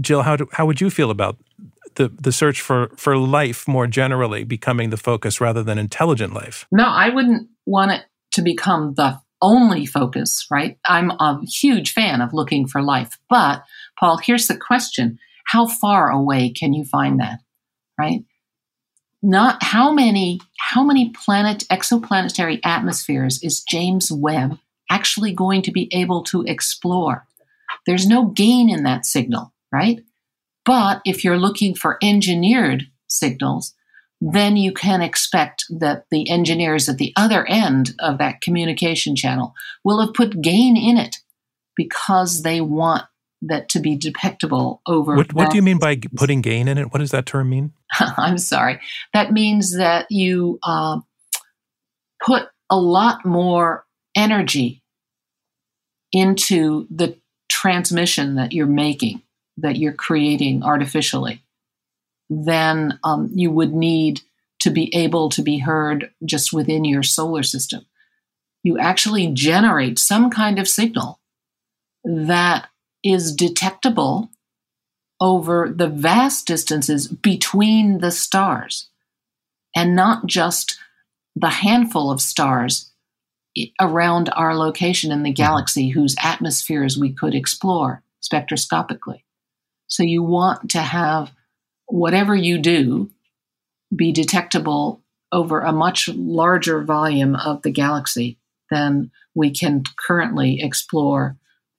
[0.00, 1.36] Jill, how do, how would you feel about
[1.96, 6.66] the the search for for life more generally becoming the focus rather than intelligent life?
[6.70, 10.78] No, I wouldn't want it to become the only focus, right?
[10.86, 13.18] I'm a huge fan of looking for life.
[13.28, 13.62] But,
[13.98, 17.40] Paul, here's the question How far away can you find that,
[17.98, 18.24] right?
[19.22, 24.58] Not how many how many planet exoplanetary atmospheres is James Webb
[24.90, 27.26] actually going to be able to explore?
[27.86, 30.00] There's no gain in that signal, right?
[30.64, 33.74] But if you're looking for engineered signals,
[34.20, 39.54] then you can expect that the engineers at the other end of that communication channel
[39.84, 41.16] will have put gain in it
[41.76, 43.04] because they want
[43.48, 45.16] that to be detectable over.
[45.16, 46.92] What, what do you mean by putting gain in it?
[46.92, 47.72] What does that term mean?
[48.00, 48.80] I'm sorry.
[49.12, 51.00] That means that you uh,
[52.24, 53.84] put a lot more
[54.16, 54.82] energy
[56.12, 57.18] into the
[57.50, 59.22] transmission that you're making,
[59.58, 61.42] that you're creating artificially
[62.30, 64.20] than um, you would need
[64.60, 67.84] to be able to be heard just within your solar system.
[68.62, 71.20] You actually generate some kind of signal
[72.04, 72.68] that
[73.04, 74.30] is detectable
[75.20, 78.88] over the vast distances between the stars
[79.76, 80.78] and not just
[81.36, 82.90] the handful of stars
[83.80, 85.42] around our location in the mm-hmm.
[85.42, 89.22] galaxy whose atmospheres we could explore spectroscopically.
[89.86, 91.30] So you want to have
[91.86, 93.10] whatever you do
[93.94, 98.38] be detectable over a much larger volume of the galaxy
[98.70, 101.36] than we can currently explore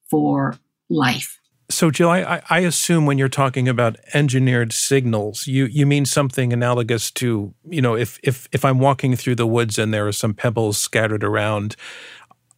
[0.09, 0.57] for
[0.89, 1.39] life.
[1.69, 6.54] So, Jill, I, I, assume when you're talking about engineered signals, you, you mean something
[6.54, 10.12] analogous to, you know, if, if, if I'm walking through the woods and there are
[10.12, 11.76] some pebbles scattered around,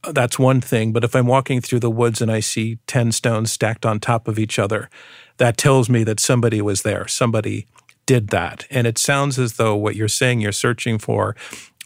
[0.04, 0.92] uh, that's one thing.
[0.92, 4.28] But if I'm walking through the woods and I see 10 stones stacked on top
[4.28, 4.90] of each other,
[5.38, 7.08] that tells me that somebody was there.
[7.08, 7.66] Somebody
[8.06, 8.68] did that.
[8.70, 11.36] And it sounds as though what you're saying you're searching for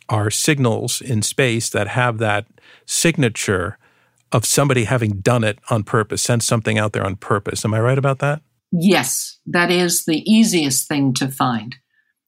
[0.10, 2.48] are signals in space that have that
[2.86, 3.78] signature
[4.32, 7.66] of somebody having done it on purpose, sent something out there on purpose.
[7.66, 8.42] Am I right about that?
[8.72, 11.76] Yes, that is the easiest thing to find.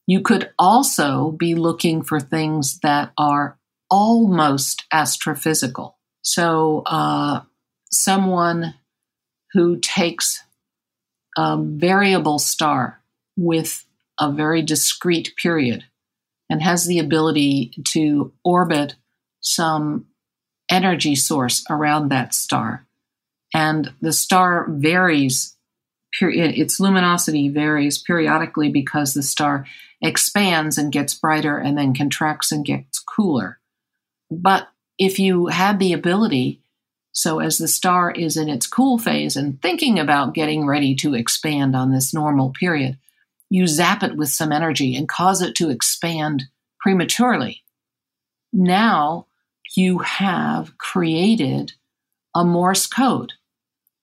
[0.05, 3.57] You could also be looking for things that are
[3.89, 5.93] almost astrophysical.
[6.21, 7.41] So, uh,
[7.91, 8.73] someone
[9.53, 10.43] who takes
[11.37, 13.01] a variable star
[13.37, 13.85] with
[14.19, 15.83] a very discrete period
[16.49, 18.95] and has the ability to orbit
[19.41, 20.07] some
[20.73, 22.86] energy source around that star.
[23.53, 25.55] And the star varies,
[26.19, 29.67] its luminosity varies periodically because the star
[30.01, 33.59] expands and gets brighter and then contracts and gets cooler.
[34.31, 36.62] But if you had the ability,
[37.12, 41.13] so as the star is in its cool phase and thinking about getting ready to
[41.13, 42.97] expand on this normal period,
[43.51, 46.45] you zap it with some energy and cause it to expand
[46.79, 47.63] prematurely.
[48.51, 49.27] Now
[49.75, 51.73] you have created
[52.36, 53.33] a Morse code,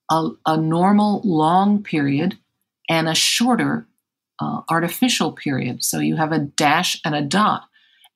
[0.09, 2.37] a, a normal long period
[2.89, 3.87] and a shorter
[4.39, 5.83] uh, artificial period.
[5.83, 7.63] So you have a dash and a dot.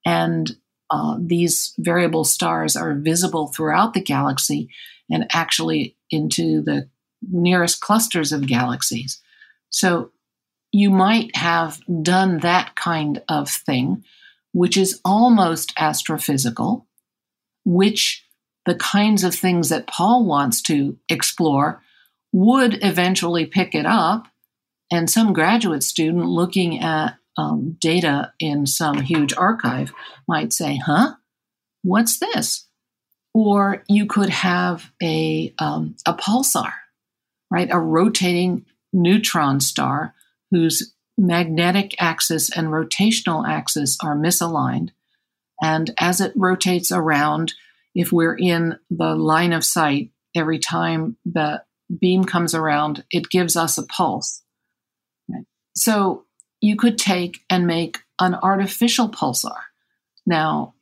[0.05, 0.55] And
[0.89, 4.69] uh, these variable stars are visible throughout the galaxy
[5.09, 6.89] and actually into the
[7.21, 9.21] nearest clusters of galaxies.
[9.69, 10.11] So
[10.71, 14.03] you might have done that kind of thing,
[14.51, 16.85] which is almost astrophysical,
[17.65, 18.25] which
[18.65, 21.81] the kinds of things that Paul wants to explore
[22.31, 24.27] would eventually pick it up.
[24.91, 29.91] And some graduate student looking at um, data in some huge archive
[30.27, 31.15] might say, huh,
[31.83, 32.67] what's this?
[33.33, 36.71] Or you could have a, um, a pulsar,
[37.51, 37.67] right?
[37.71, 40.13] A rotating neutron star
[40.51, 44.91] whose magnetic axis and rotational axis are misaligned.
[45.61, 47.53] And as it rotates around,
[47.93, 51.63] if we're in the line of sight, every time the
[51.99, 54.41] beam comes around, it gives us a pulse.
[55.75, 56.25] So
[56.61, 59.57] you could take and make an artificial pulsar.
[60.25, 60.73] Now,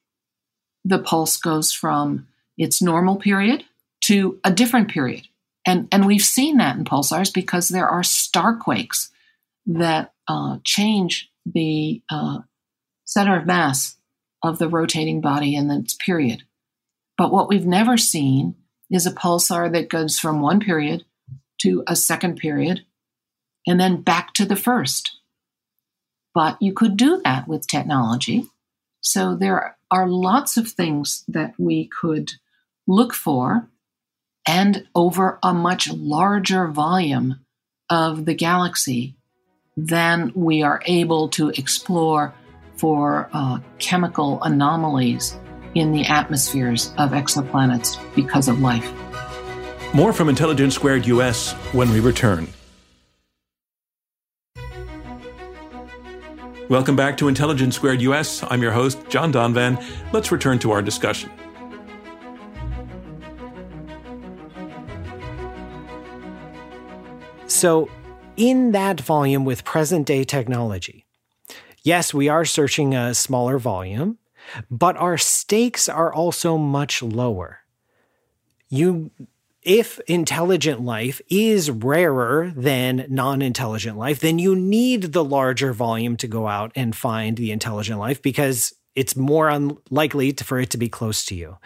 [0.85, 3.63] the pulse goes from its normal period
[4.05, 5.27] to a different period.
[5.65, 9.11] And, and we've seen that in pulsars because there are star quakes
[9.65, 12.39] that uh, change the uh,
[13.05, 13.97] center of mass
[14.43, 16.43] of the rotating body in its period.
[17.17, 18.55] But what we've never seen
[18.91, 21.05] is a pulsar that goes from one period
[21.61, 22.85] to a second period
[23.65, 25.17] and then back to the first.
[26.33, 28.47] But you could do that with technology.
[29.01, 32.31] So there are lots of things that we could
[32.87, 33.69] look for
[34.45, 37.39] and over a much larger volume
[37.89, 39.15] of the galaxy
[39.77, 42.33] than we are able to explore
[42.77, 45.37] for uh, chemical anomalies
[45.75, 48.91] in the atmospheres of exoplanets because of life.
[49.93, 52.47] More from Intelligence Squared US when we return.
[56.69, 58.43] Welcome back to Intelligence Squared US.
[58.49, 59.83] I'm your host, John Donvan.
[60.13, 61.29] Let's return to our discussion.
[67.47, 67.89] So,
[68.37, 71.02] in that volume with present day technology,
[71.83, 74.17] yes, we are searching a smaller volume,
[74.71, 77.59] but our stakes are also much lower.
[78.69, 79.11] You
[79.61, 86.17] if intelligent life is rarer than non intelligent life, then you need the larger volume
[86.17, 90.77] to go out and find the intelligent life because it's more unlikely for it to
[90.77, 91.57] be close to you.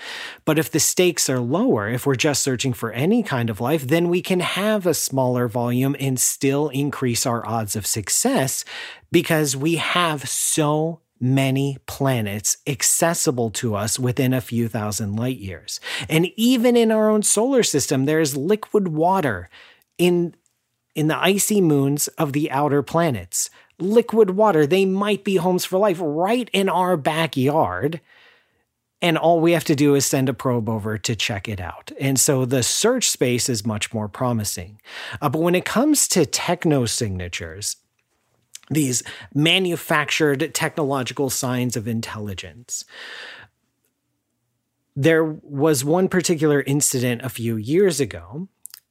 [0.46, 3.88] But if the stakes are lower, if we're just searching for any kind of life,
[3.88, 8.64] then we can have a smaller volume and still increase our odds of success
[9.12, 15.80] because we have so many planets accessible to us within a few thousand light years.
[16.08, 19.50] And even in our own solar system, there's liquid water
[19.98, 20.36] in,
[20.96, 24.66] in the icy moons of the outer planets liquid water.
[24.66, 28.02] They might be homes for life right in our backyard.
[29.02, 31.92] And all we have to do is send a probe over to check it out.
[32.00, 34.82] And so the search space is much more promising.
[35.22, 37.78] Uh, but when it comes to techno signatures,
[38.70, 42.84] these manufactured technological signs of intelligence,
[44.96, 48.48] there was one particular incident a few years ago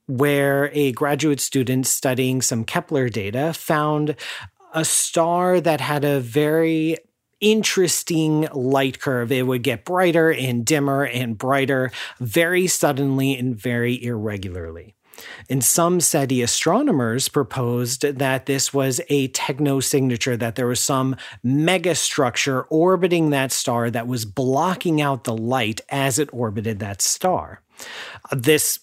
[0.07, 4.15] where a graduate student studying some Kepler data found
[4.77, 6.99] a star that had a very
[7.41, 9.33] interesting light curve.
[9.33, 14.95] It would get brighter and dimmer and brighter very suddenly and very irregularly.
[15.49, 22.67] And some SETI astronomers proposed that this was a technosignature, that there was some megastructure
[22.69, 27.63] orbiting that star that was blocking out the light as it orbited that star.
[28.31, 28.81] This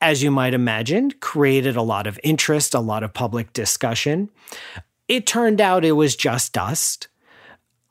[0.00, 4.28] as you might imagine, created a lot of interest, a lot of public discussion.
[5.12, 7.08] It turned out it was just dust.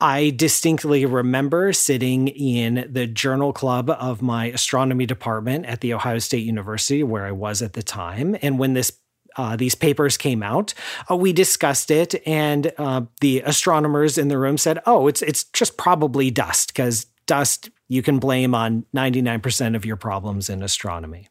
[0.00, 6.18] I distinctly remember sitting in the journal club of my astronomy department at The Ohio
[6.18, 8.36] State University, where I was at the time.
[8.42, 8.98] And when this
[9.36, 10.74] uh, these papers came out,
[11.08, 15.44] uh, we discussed it, and uh, the astronomers in the room said, "Oh, it's it's
[15.44, 20.50] just probably dust because dust you can blame on ninety nine percent of your problems
[20.50, 21.28] in astronomy."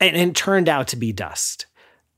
[0.00, 1.66] And it turned out to be dust.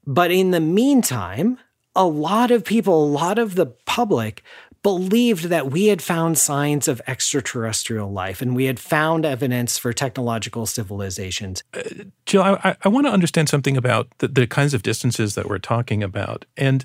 [0.07, 1.59] But in the meantime,
[1.95, 4.43] a lot of people, a lot of the public
[4.82, 9.93] believed that we had found signs of extraterrestrial life and we had found evidence for
[9.93, 11.62] technological civilizations.
[11.72, 11.82] Uh,
[12.26, 15.59] Jill, I, I, want to understand something about the, the, kinds of distances that we're
[15.59, 16.84] talking about and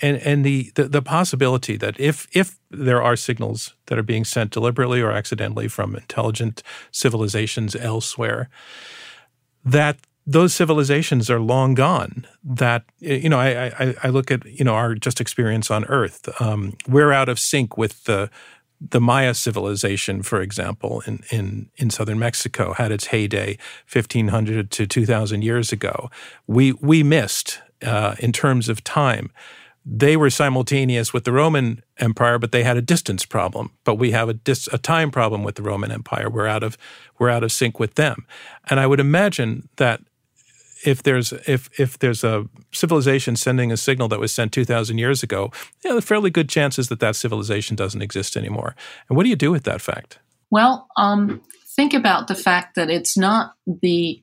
[0.00, 4.24] and and the, the, the possibility that if if there are signals that are being
[4.24, 8.50] sent deliberately or accidentally from intelligent civilizations elsewhere,
[9.64, 9.96] that
[10.26, 12.26] those civilizations are long gone.
[12.44, 16.28] That you know, I, I, I look at you know our just experience on Earth.
[16.40, 18.30] Um, we're out of sync with the
[18.90, 23.58] the Maya civilization, for example, in in in southern Mexico, had its heyday
[23.92, 26.10] 1500 to 2000 years ago.
[26.46, 29.30] We we missed uh, in terms of time.
[29.84, 33.72] They were simultaneous with the Roman Empire, but they had a distance problem.
[33.82, 36.30] But we have a, dis- a time problem with the Roman Empire.
[36.30, 36.78] We're out of
[37.18, 38.26] we're out of sync with them,
[38.70, 40.00] and I would imagine that
[40.84, 45.22] if there's if if there's a civilization sending a signal that was sent 2000 years
[45.22, 45.50] ago
[45.82, 48.74] there are fairly good chances that that civilization doesn't exist anymore.
[49.08, 50.18] And what do you do with that fact?
[50.50, 51.42] Well um,
[51.76, 54.22] think about the fact that it's not the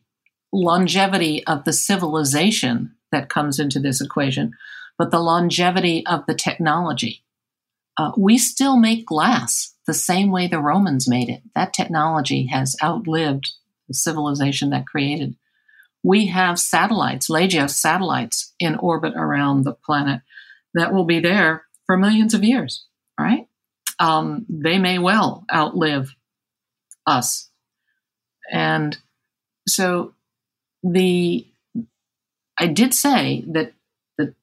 [0.52, 4.54] longevity of the civilization that comes into this equation
[5.00, 7.24] but the longevity of the technology.
[7.98, 11.42] Uh, we still make glass the same way the romans made it.
[11.56, 13.52] That technology has outlived
[13.88, 15.36] the civilization that created
[16.04, 20.22] we have satellites, LAGEOS satellites in orbit around the planet
[20.74, 22.86] that will be there for millions of years,
[23.20, 23.48] right?
[24.00, 26.16] Um, they may well outlive
[27.06, 27.50] us.
[28.52, 28.98] And
[29.68, 30.14] so
[30.84, 31.46] the
[32.58, 33.74] I did say that
[34.18, 34.34] the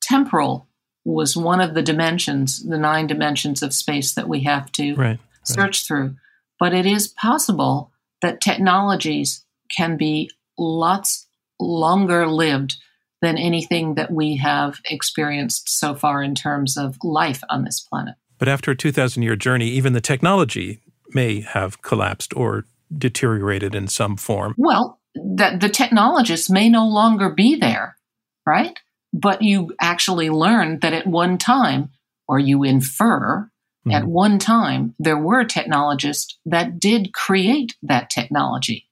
[0.00, 0.66] temporal
[1.04, 5.18] was one of the dimensions, the nine dimensions of space that we have to right,
[5.42, 5.86] search right.
[5.86, 6.16] through.
[6.58, 7.90] But it is possible
[8.22, 9.44] that technologies
[9.76, 11.26] can be lots
[11.60, 12.76] longer lived
[13.22, 18.14] than anything that we have experienced so far in terms of life on this planet.
[18.38, 20.80] But after a 2,000 year journey, even the technology
[21.14, 22.64] may have collapsed or
[22.96, 24.54] deteriorated in some form.
[24.58, 27.96] Well, that the technologists may no longer be there,
[28.44, 28.78] right?
[29.12, 31.90] But you actually learn that at one time,
[32.26, 33.48] or you infer
[33.86, 33.90] mm-hmm.
[33.92, 38.88] at one time, there were technologists that did create that technology.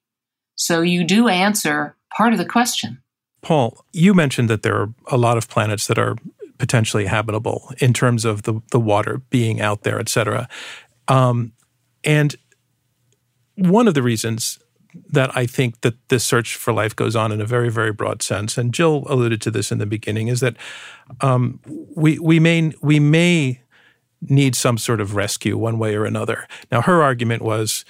[0.55, 3.03] So you do answer part of the question.
[3.40, 6.16] Paul, you mentioned that there are a lot of planets that are
[6.59, 10.48] potentially habitable in terms of the, the water being out there, et cetera.
[11.09, 11.53] Um,
[12.05, 12.36] and
[13.57, 14.59] one of the reasons
[15.11, 18.22] that I think that this search for life goes on in a very, very broad
[18.22, 20.57] sense, and Jill alluded to this in the beginning, is that
[21.20, 21.59] um,
[21.96, 23.62] we we may we may
[24.20, 26.46] need some sort of rescue one way or another.
[26.70, 27.84] Now, her argument was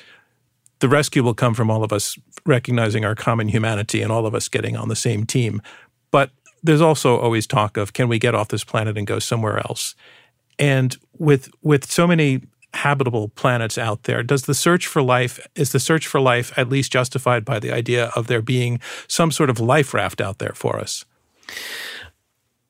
[0.83, 4.35] the rescue will come from all of us recognizing our common humanity and all of
[4.35, 5.63] us getting on the same team.
[6.11, 6.31] But
[6.61, 9.95] there's also always talk of can we get off this planet and go somewhere else?
[10.59, 12.43] And with with so many
[12.75, 16.69] habitable planets out there, does the search for life is the search for life at
[16.69, 20.53] least justified by the idea of there being some sort of life raft out there
[20.55, 21.05] for us?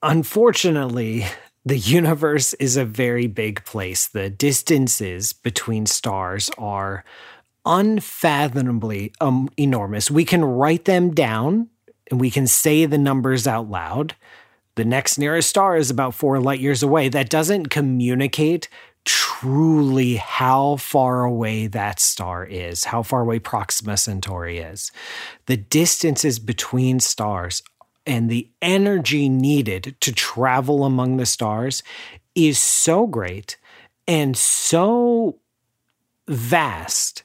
[0.03, 1.25] Unfortunately,
[1.65, 4.07] the universe is a very big place.
[4.07, 7.05] The distances between stars are
[7.65, 10.11] unfathomably um, enormous.
[10.11, 11.69] We can write them down
[12.11, 14.15] and we can say the numbers out loud.
[14.75, 17.09] The next nearest star is about four light years away.
[17.09, 18.69] That doesn't communicate
[19.05, 24.93] truly how far away that star is, how far away Proxima Centauri is.
[25.47, 27.63] The distances between stars
[28.07, 31.83] and the energy needed to travel among the stars
[32.35, 33.57] is so great
[34.07, 35.39] and so
[36.29, 37.23] vast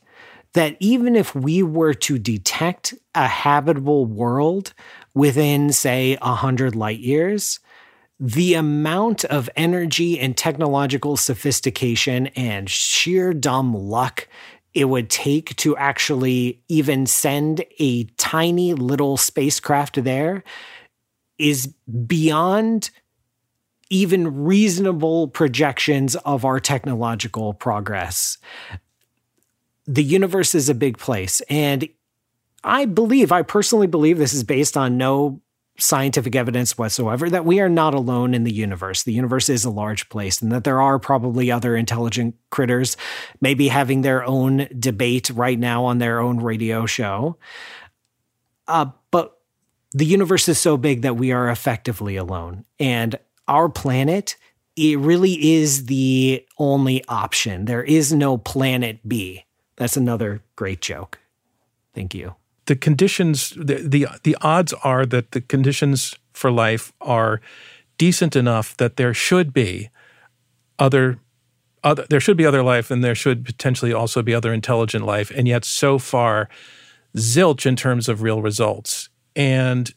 [0.57, 4.73] that even if we were to detect a habitable world
[5.13, 7.59] within, say, 100 light years,
[8.19, 14.27] the amount of energy and technological sophistication and sheer dumb luck
[14.73, 20.43] it would take to actually even send a tiny little spacecraft there
[21.39, 21.73] is
[22.05, 22.91] beyond
[23.89, 28.37] even reasonable projections of our technological progress.
[29.87, 31.41] The universe is a big place.
[31.49, 31.87] And
[32.63, 35.41] I believe, I personally believe this is based on no
[35.79, 39.03] scientific evidence whatsoever that we are not alone in the universe.
[39.03, 42.97] The universe is a large place and that there are probably other intelligent critters,
[43.41, 47.37] maybe having their own debate right now on their own radio show.
[48.67, 49.39] Uh, but
[49.91, 52.65] the universe is so big that we are effectively alone.
[52.79, 53.17] And
[53.47, 54.35] our planet,
[54.75, 57.65] it really is the only option.
[57.65, 59.43] There is no planet B.
[59.77, 61.19] That's another great joke.
[61.93, 62.35] Thank you
[62.67, 67.41] the conditions the, the the odds are that the conditions for life are
[67.97, 69.89] decent enough that there should be
[70.77, 71.17] other
[71.83, 75.31] other there should be other life and there should potentially also be other intelligent life
[75.35, 76.47] and yet so far
[77.15, 79.93] zilch in terms of real results and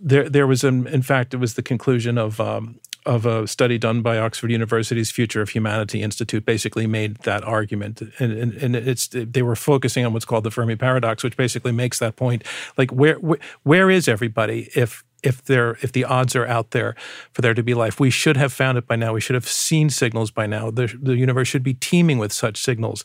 [0.00, 3.78] there there was in, in fact it was the conclusion of um, of a study
[3.78, 8.76] done by Oxford University's Future of Humanity Institute basically made that argument, and, and, and,
[8.76, 12.42] it's they were focusing on what's called the Fermi paradox, which basically makes that point.
[12.76, 13.18] Like where
[13.62, 16.94] where is everybody if if there if the odds are out there
[17.32, 18.00] for there to be life?
[18.00, 19.12] We should have found it by now.
[19.12, 20.70] We should have seen signals by now.
[20.70, 23.04] The, the universe should be teeming with such signals.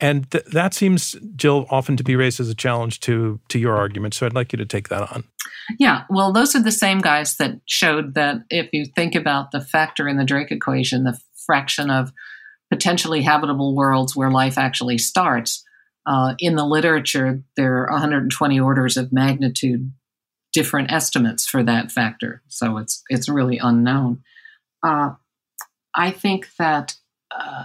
[0.00, 3.76] And th- that seems, Jill, often to be raised as a challenge to to your
[3.76, 4.14] argument.
[4.14, 5.24] So I'd like you to take that on.
[5.78, 9.60] Yeah, well, those are the same guys that showed that if you think about the
[9.60, 12.12] factor in the Drake equation, the fraction of
[12.70, 15.64] potentially habitable worlds where life actually starts,
[16.06, 19.92] uh, in the literature, there are 120 orders of magnitude
[20.52, 22.42] different estimates for that factor.
[22.48, 24.22] So it's it's really unknown.
[24.82, 25.10] Uh,
[25.94, 26.94] I think that
[27.30, 27.64] uh,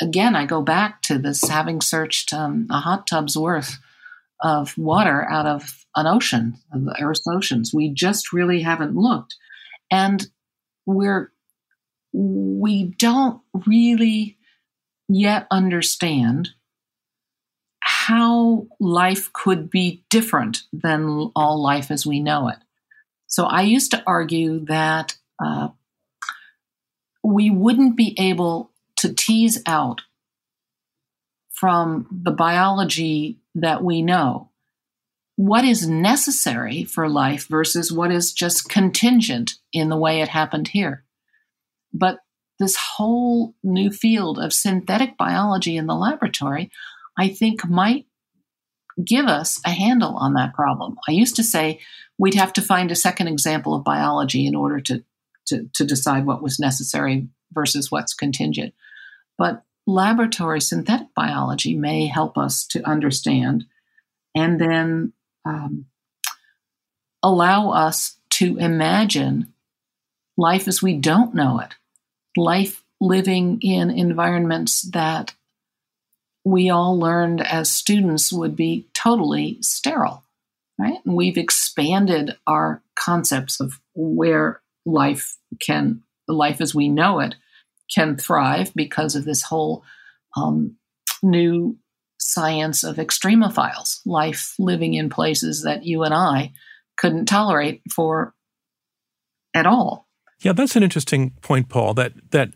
[0.00, 3.78] again, I go back to this having searched um, a hot tub's worth
[4.40, 7.74] of water out of an ocean, the Earth's oceans.
[7.74, 9.36] We just really haven't looked.
[9.90, 10.26] And
[10.86, 11.32] we're,
[12.12, 14.38] we don't really
[15.08, 16.50] yet understand
[17.80, 22.58] how life could be different than all life as we know it.
[23.26, 25.68] So I used to argue that uh,
[27.22, 30.02] we wouldn't be able to tease out
[31.50, 34.50] from the biology that we know
[35.36, 40.68] what is necessary for life versus what is just contingent in the way it happened
[40.68, 41.04] here.
[41.92, 42.18] But
[42.58, 46.70] this whole new field of synthetic biology in the laboratory,
[47.16, 48.06] I think, might
[49.04, 50.96] give us a handle on that problem.
[51.08, 51.80] I used to say
[52.18, 55.04] we'd have to find a second example of biology in order to,
[55.46, 58.74] to, to decide what was necessary versus what's contingent.
[59.38, 63.64] But laboratory synthetic biology may help us to understand
[64.34, 65.12] and then
[65.46, 65.86] um,
[67.22, 69.52] allow us to imagine
[70.36, 71.74] life as we don't know it,
[72.36, 75.34] life living in environments that
[76.44, 80.22] we all learned as students would be totally sterile,
[80.78, 80.98] right?
[81.04, 87.34] And we've expanded our concepts of where life can, life as we know it,
[87.92, 89.84] can thrive because of this whole
[90.36, 90.76] um,
[91.22, 91.76] new
[92.18, 96.52] science of extremophiles, life living in places that you and I
[96.96, 98.34] couldn't tolerate for
[99.54, 100.08] at all.
[100.40, 101.94] Yeah, that's an interesting point, Paul.
[101.94, 102.50] That that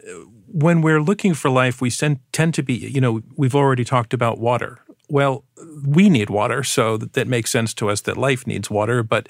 [0.47, 4.39] when we're looking for life, we tend to be, you know, we've already talked about
[4.39, 4.79] water.
[5.09, 5.45] Well,
[5.85, 9.03] we need water, so that, that makes sense to us that life needs water.
[9.03, 9.29] But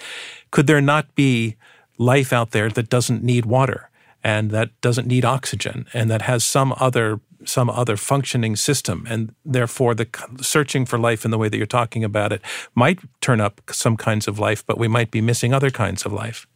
[0.50, 1.56] could there not be
[1.98, 3.88] life out there that doesn't need water?
[4.24, 9.34] And that doesn't need oxygen and that has some other some other functioning system and
[9.44, 10.06] therefore the
[10.40, 12.40] searching for life in the way that you're talking about it
[12.74, 16.12] might turn up some kinds of life but we might be missing other kinds of
[16.12, 16.46] life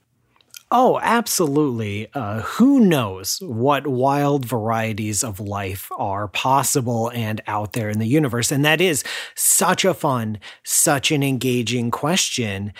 [0.70, 2.08] Oh, absolutely.
[2.12, 8.06] Uh, who knows what wild varieties of life are possible and out there in the
[8.06, 8.50] universe?
[8.50, 9.04] And that is
[9.36, 12.72] such a fun, such an engaging question.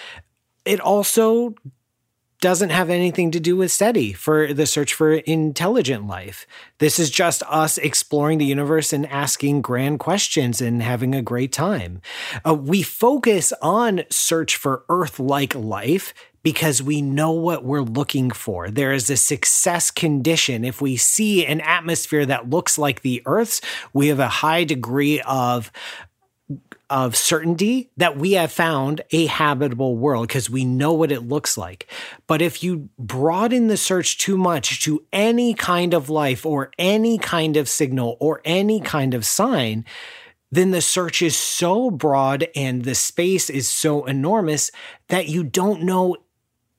[0.65, 1.55] It also
[2.41, 6.47] doesn't have anything to do with SETI for the search for intelligent life.
[6.79, 11.53] This is just us exploring the universe and asking grand questions and having a great
[11.53, 12.01] time.
[12.47, 16.13] Uh, we focus on search for Earth like life
[16.47, 18.71] because we know what we're looking for.
[18.71, 20.65] There is a success condition.
[20.65, 23.61] If we see an atmosphere that looks like the Earth's,
[23.93, 25.73] we have a high degree of
[26.89, 31.59] of certainty that we have found a habitable world because we know what it looks
[31.59, 31.87] like.
[32.27, 37.19] But if you broaden the search too much to any kind of life or any
[37.19, 39.85] kind of signal or any kind of sign,
[40.53, 44.71] then the search is so broad and the space is so enormous
[45.09, 46.17] that you don't know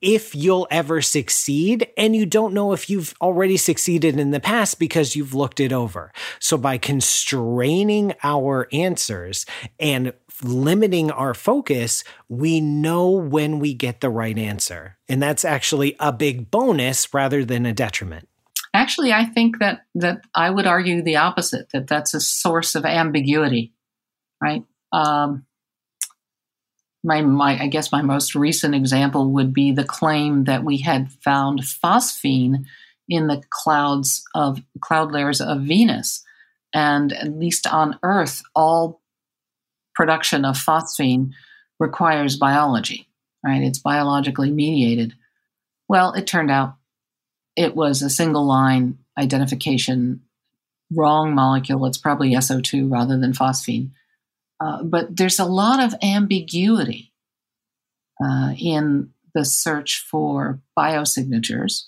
[0.07, 1.85] if you'll ever succeed.
[1.97, 5.73] And you don't know if you've already succeeded in the past because you've looked it
[5.73, 6.13] over.
[6.39, 9.45] So by constraining our answers
[9.81, 14.97] and limiting our focus, we know when we get the right answer.
[15.09, 18.29] And that's actually a big bonus rather than a detriment.
[18.73, 21.69] Actually, I think that that I would argue the opposite.
[21.71, 23.73] That that's a source of ambiguity,
[24.41, 24.63] right?
[24.93, 25.45] Um,
[27.07, 31.09] my, my I guess my most recent example would be the claim that we had
[31.23, 32.65] found phosphine
[33.07, 36.23] in the clouds of cloud layers of Venus.
[36.73, 39.01] And at least on Earth, all
[39.95, 41.31] production of phosphine
[41.79, 43.07] requires biology,
[43.41, 43.63] right?
[43.63, 45.13] It's biologically mediated.
[45.87, 46.75] Well, it turned out
[47.55, 50.23] it was a single line identification,
[50.91, 51.85] wrong molecule.
[51.85, 53.91] It's probably SO2 rather than phosphine.
[54.59, 57.13] Uh, but there's a lot of ambiguity
[58.23, 61.83] uh, in the search for biosignatures.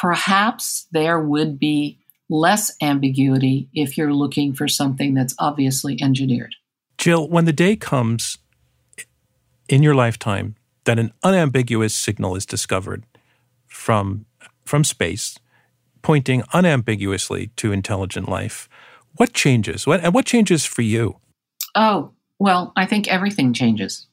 [0.00, 6.54] Perhaps there would be less ambiguity if you're looking for something that's obviously engineered.
[6.98, 8.38] Jill, when the day comes
[9.68, 13.04] in your lifetime that an unambiguous signal is discovered
[13.66, 14.24] from,
[14.64, 15.38] from space,
[16.02, 18.68] pointing unambiguously to intelligent life,
[19.16, 19.86] what changes?
[19.86, 21.20] What, and what changes for you?
[21.76, 24.06] Oh, well, I think everything changes,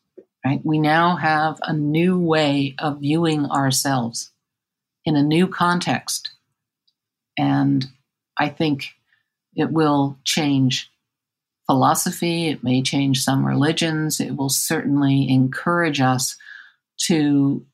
[0.45, 0.59] right?
[0.63, 4.31] We now have a new way of viewing ourselves
[5.05, 6.31] in a new context.
[7.37, 7.87] And
[8.37, 8.89] I think
[9.55, 10.91] it will change
[11.65, 16.35] philosophy, it may change some religions, it will certainly encourage us
[17.07, 17.65] to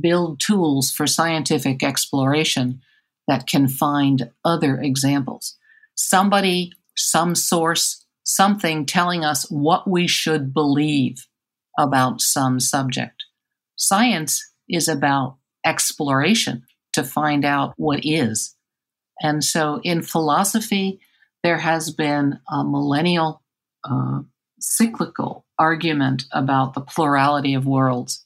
[0.00, 2.80] build tools for scientific exploration
[3.28, 5.56] that can find other examples.
[5.94, 11.26] Somebody, some source, something telling us what we should believe
[11.78, 13.24] about some subject.
[13.76, 18.56] Science is about exploration to find out what is.
[19.20, 21.00] And so in philosophy,
[21.42, 23.42] there has been a millennial
[23.84, 24.20] uh,
[24.58, 28.24] cyclical argument about the plurality of worlds,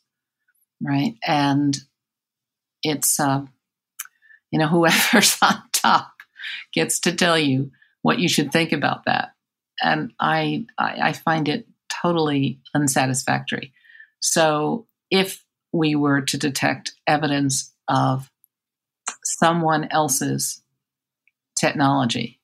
[0.81, 1.15] right?
[1.27, 1.77] And
[2.83, 3.45] it's, uh,
[4.51, 6.13] you know, whoever's on top
[6.73, 7.73] gets to tell you
[8.03, 9.33] what you should think about that
[9.83, 11.67] and I, I, I find it
[12.03, 13.73] totally unsatisfactory.
[14.21, 18.31] So if we were to detect evidence of
[19.25, 20.63] someone else's
[21.59, 22.41] technology,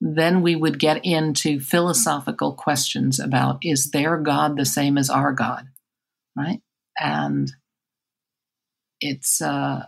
[0.00, 5.32] then we would get into philosophical questions about is their God the same as our
[5.32, 5.66] God?
[6.36, 6.60] Right?
[7.00, 7.50] And
[9.00, 9.86] it's, uh,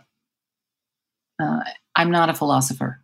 [1.41, 1.59] uh,
[1.95, 3.03] I'm not a philosopher.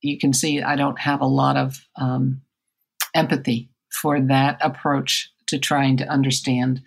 [0.00, 2.42] You can see I don't have a lot of um,
[3.14, 6.82] empathy for that approach to trying to understand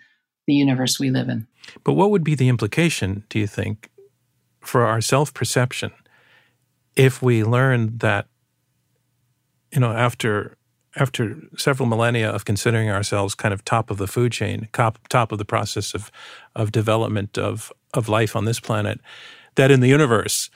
[0.46, 1.46] the universe we live in.
[1.84, 3.90] But what would be the implication, do you think,
[4.60, 5.92] for our self perception
[6.96, 8.26] if we learn that,
[9.70, 10.56] you know, after
[10.96, 15.30] after several millennia of considering ourselves kind of top of the food chain, top, top
[15.30, 16.10] of the process of,
[16.54, 18.98] of development of, of life on this planet,
[19.56, 20.48] that in the universe,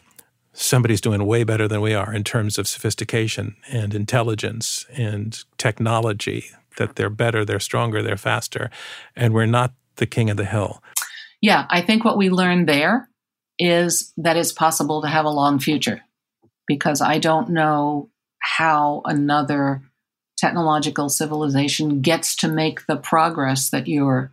[0.52, 6.46] somebody's doing way better than we are in terms of sophistication and intelligence and technology,
[6.76, 8.70] that they're better, they're stronger, they're faster,
[9.14, 10.82] and we're not the king of the hill.
[11.40, 13.08] Yeah, I think what we learned there
[13.58, 16.02] is that it's possible to have a long future
[16.66, 19.82] because I don't know how another
[20.36, 24.32] technological civilization gets to make the progress that you're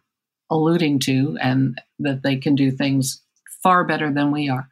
[0.50, 3.22] alluding to and that they can do things
[3.62, 4.70] far better than we are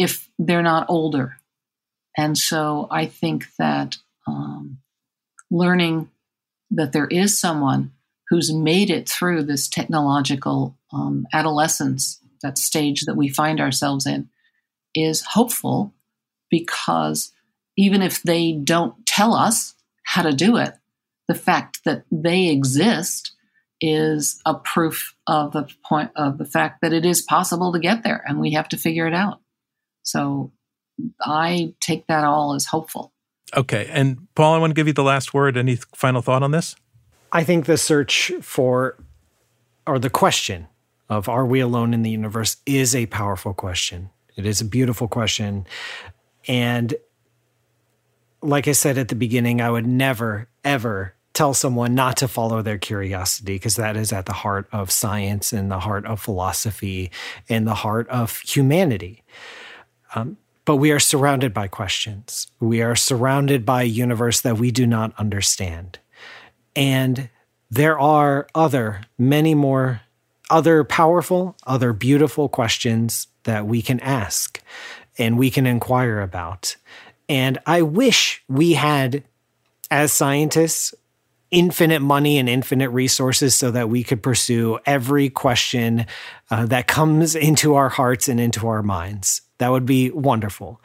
[0.00, 1.36] if they're not older.
[2.16, 4.78] And so I think that um,
[5.50, 6.08] learning
[6.70, 7.92] that there is someone
[8.30, 14.30] who's made it through this technological um, adolescence, that stage that we find ourselves in,
[14.94, 15.92] is hopeful
[16.50, 17.32] because
[17.76, 19.74] even if they don't tell us
[20.04, 20.72] how to do it,
[21.28, 23.32] the fact that they exist
[23.82, 28.02] is a proof of the point of the fact that it is possible to get
[28.02, 29.40] there and we have to figure it out.
[30.02, 30.52] So
[31.20, 33.12] I take that all as hopeful.
[33.56, 33.88] Okay.
[33.90, 35.56] And Paul, I want to give you the last word.
[35.56, 36.76] Any final thought on this?
[37.32, 38.96] I think the search for,
[39.86, 40.66] or the question
[41.08, 44.10] of are we alone in the universe is a powerful question.
[44.36, 45.66] It is a beautiful question.
[46.46, 46.94] And
[48.42, 52.62] like I said at the beginning, I would never, ever tell someone not to follow
[52.62, 57.10] their curiosity because that is at the heart of science and the heart of philosophy
[57.48, 59.22] and the heart of humanity.
[60.14, 62.46] Um, but we are surrounded by questions.
[62.60, 65.98] We are surrounded by a universe that we do not understand.
[66.76, 67.28] And
[67.70, 70.02] there are other, many more
[70.48, 74.62] other powerful, other beautiful questions that we can ask
[75.18, 76.76] and we can inquire about.
[77.28, 79.24] And I wish we had,
[79.90, 80.94] as scientists,
[81.50, 86.06] infinite money and infinite resources so that we could pursue every question
[86.50, 89.42] uh, that comes into our hearts and into our minds.
[89.60, 90.80] That would be wonderful.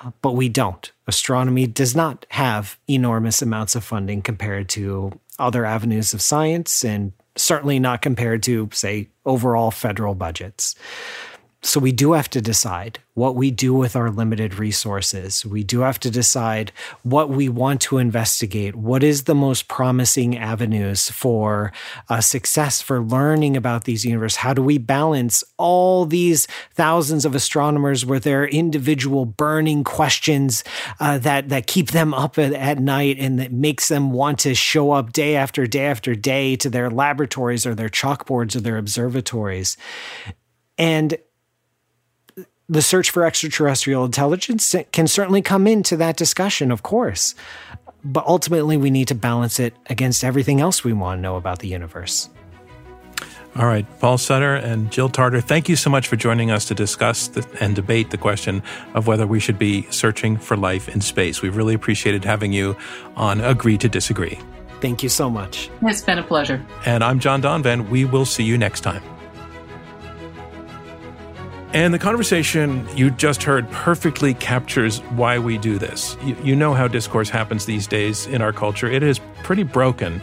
[0.00, 0.90] Uh, but we don't.
[1.08, 7.12] Astronomy does not have enormous amounts of funding compared to other avenues of science and
[7.34, 10.76] certainly not compared to, say, overall federal budgets.
[11.64, 15.46] So we do have to decide what we do with our limited resources.
[15.46, 16.72] We do have to decide
[17.04, 18.74] what we want to investigate.
[18.74, 21.72] What is the most promising avenues for
[22.08, 24.38] uh, success for learning about these universes?
[24.38, 30.64] How do we balance all these thousands of astronomers with their individual burning questions
[30.98, 34.56] uh, that that keep them up at, at night and that makes them want to
[34.56, 38.78] show up day after day after day to their laboratories or their chalkboards or their
[38.78, 39.76] observatories?
[40.76, 41.16] And
[42.72, 47.34] the search for extraterrestrial intelligence can certainly come into that discussion, of course.
[48.02, 51.58] But ultimately, we need to balance it against everything else we want to know about
[51.58, 52.30] the universe.
[53.56, 56.74] All right, Paul Sutter and Jill Tarter, thank you so much for joining us to
[56.74, 58.62] discuss the, and debate the question
[58.94, 61.42] of whether we should be searching for life in space.
[61.42, 62.74] We've really appreciated having you
[63.14, 64.38] on Agree to Disagree.
[64.80, 65.68] Thank you so much.
[65.82, 66.64] It's been a pleasure.
[66.86, 67.90] And I'm John Donvan.
[67.90, 69.02] We will see you next time.
[71.74, 76.18] And the conversation you just heard perfectly captures why we do this.
[76.22, 78.90] You, you, know how discourse happens these days in our culture.
[78.90, 80.20] It is pretty broken.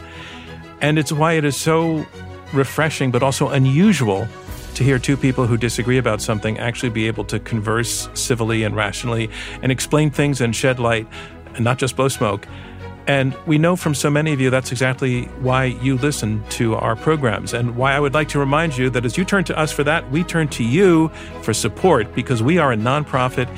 [0.80, 2.06] And it's why it is so
[2.54, 4.28] refreshing, but also unusual
[4.74, 8.76] to hear two people who disagree about something actually be able to converse civilly and
[8.76, 9.28] rationally
[9.60, 11.08] and explain things and shed light
[11.56, 12.46] and not just blow smoke.
[13.10, 16.94] And we know from so many of you that's exactly why you listen to our
[16.94, 19.72] programs and why I would like to remind you that as you turn to us
[19.72, 21.08] for that, we turn to you
[21.42, 23.48] for support because we are a nonprofit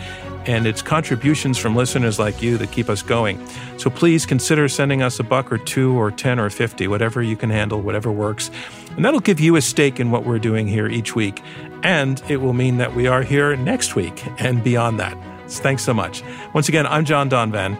[0.46, 3.46] and it's contributions from listeners like you that keep us going.
[3.76, 7.36] So please consider sending us a buck or two or 10 or 50, whatever you
[7.36, 8.50] can handle, whatever works.
[8.96, 11.42] And that'll give you a stake in what we're doing here each week.
[11.82, 15.14] And it will mean that we are here next week and beyond that.
[15.46, 16.22] Thanks so much.
[16.54, 17.76] Once again, I'm John Donvan,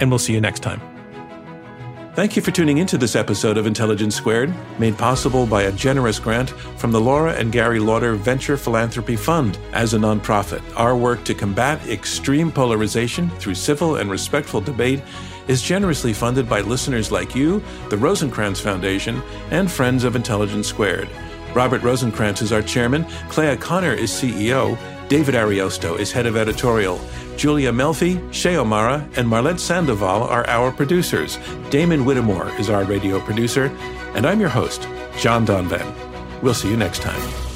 [0.00, 0.89] and we'll see you next time.
[2.14, 6.18] Thank you for tuning into this episode of Intelligence Squared, made possible by a generous
[6.18, 9.56] grant from the Laura and Gary Lauder Venture Philanthropy Fund.
[9.72, 15.00] As a nonprofit, our work to combat extreme polarization through civil and respectful debate
[15.46, 21.08] is generously funded by listeners like you, the Rosenkranz Foundation, and friends of Intelligence Squared.
[21.54, 24.76] Robert Rosenkranz is our chairman, Clea Conner is CEO,
[25.10, 27.00] David Ariosto is head of editorial.
[27.36, 31.36] Julia Melfi, Shay O'Mara, and Marlette Sandoval are our producers.
[31.68, 33.76] Damon Whittemore is our radio producer.
[34.14, 34.86] And I'm your host,
[35.18, 35.92] John Donvan.
[36.42, 37.49] We'll see you next time.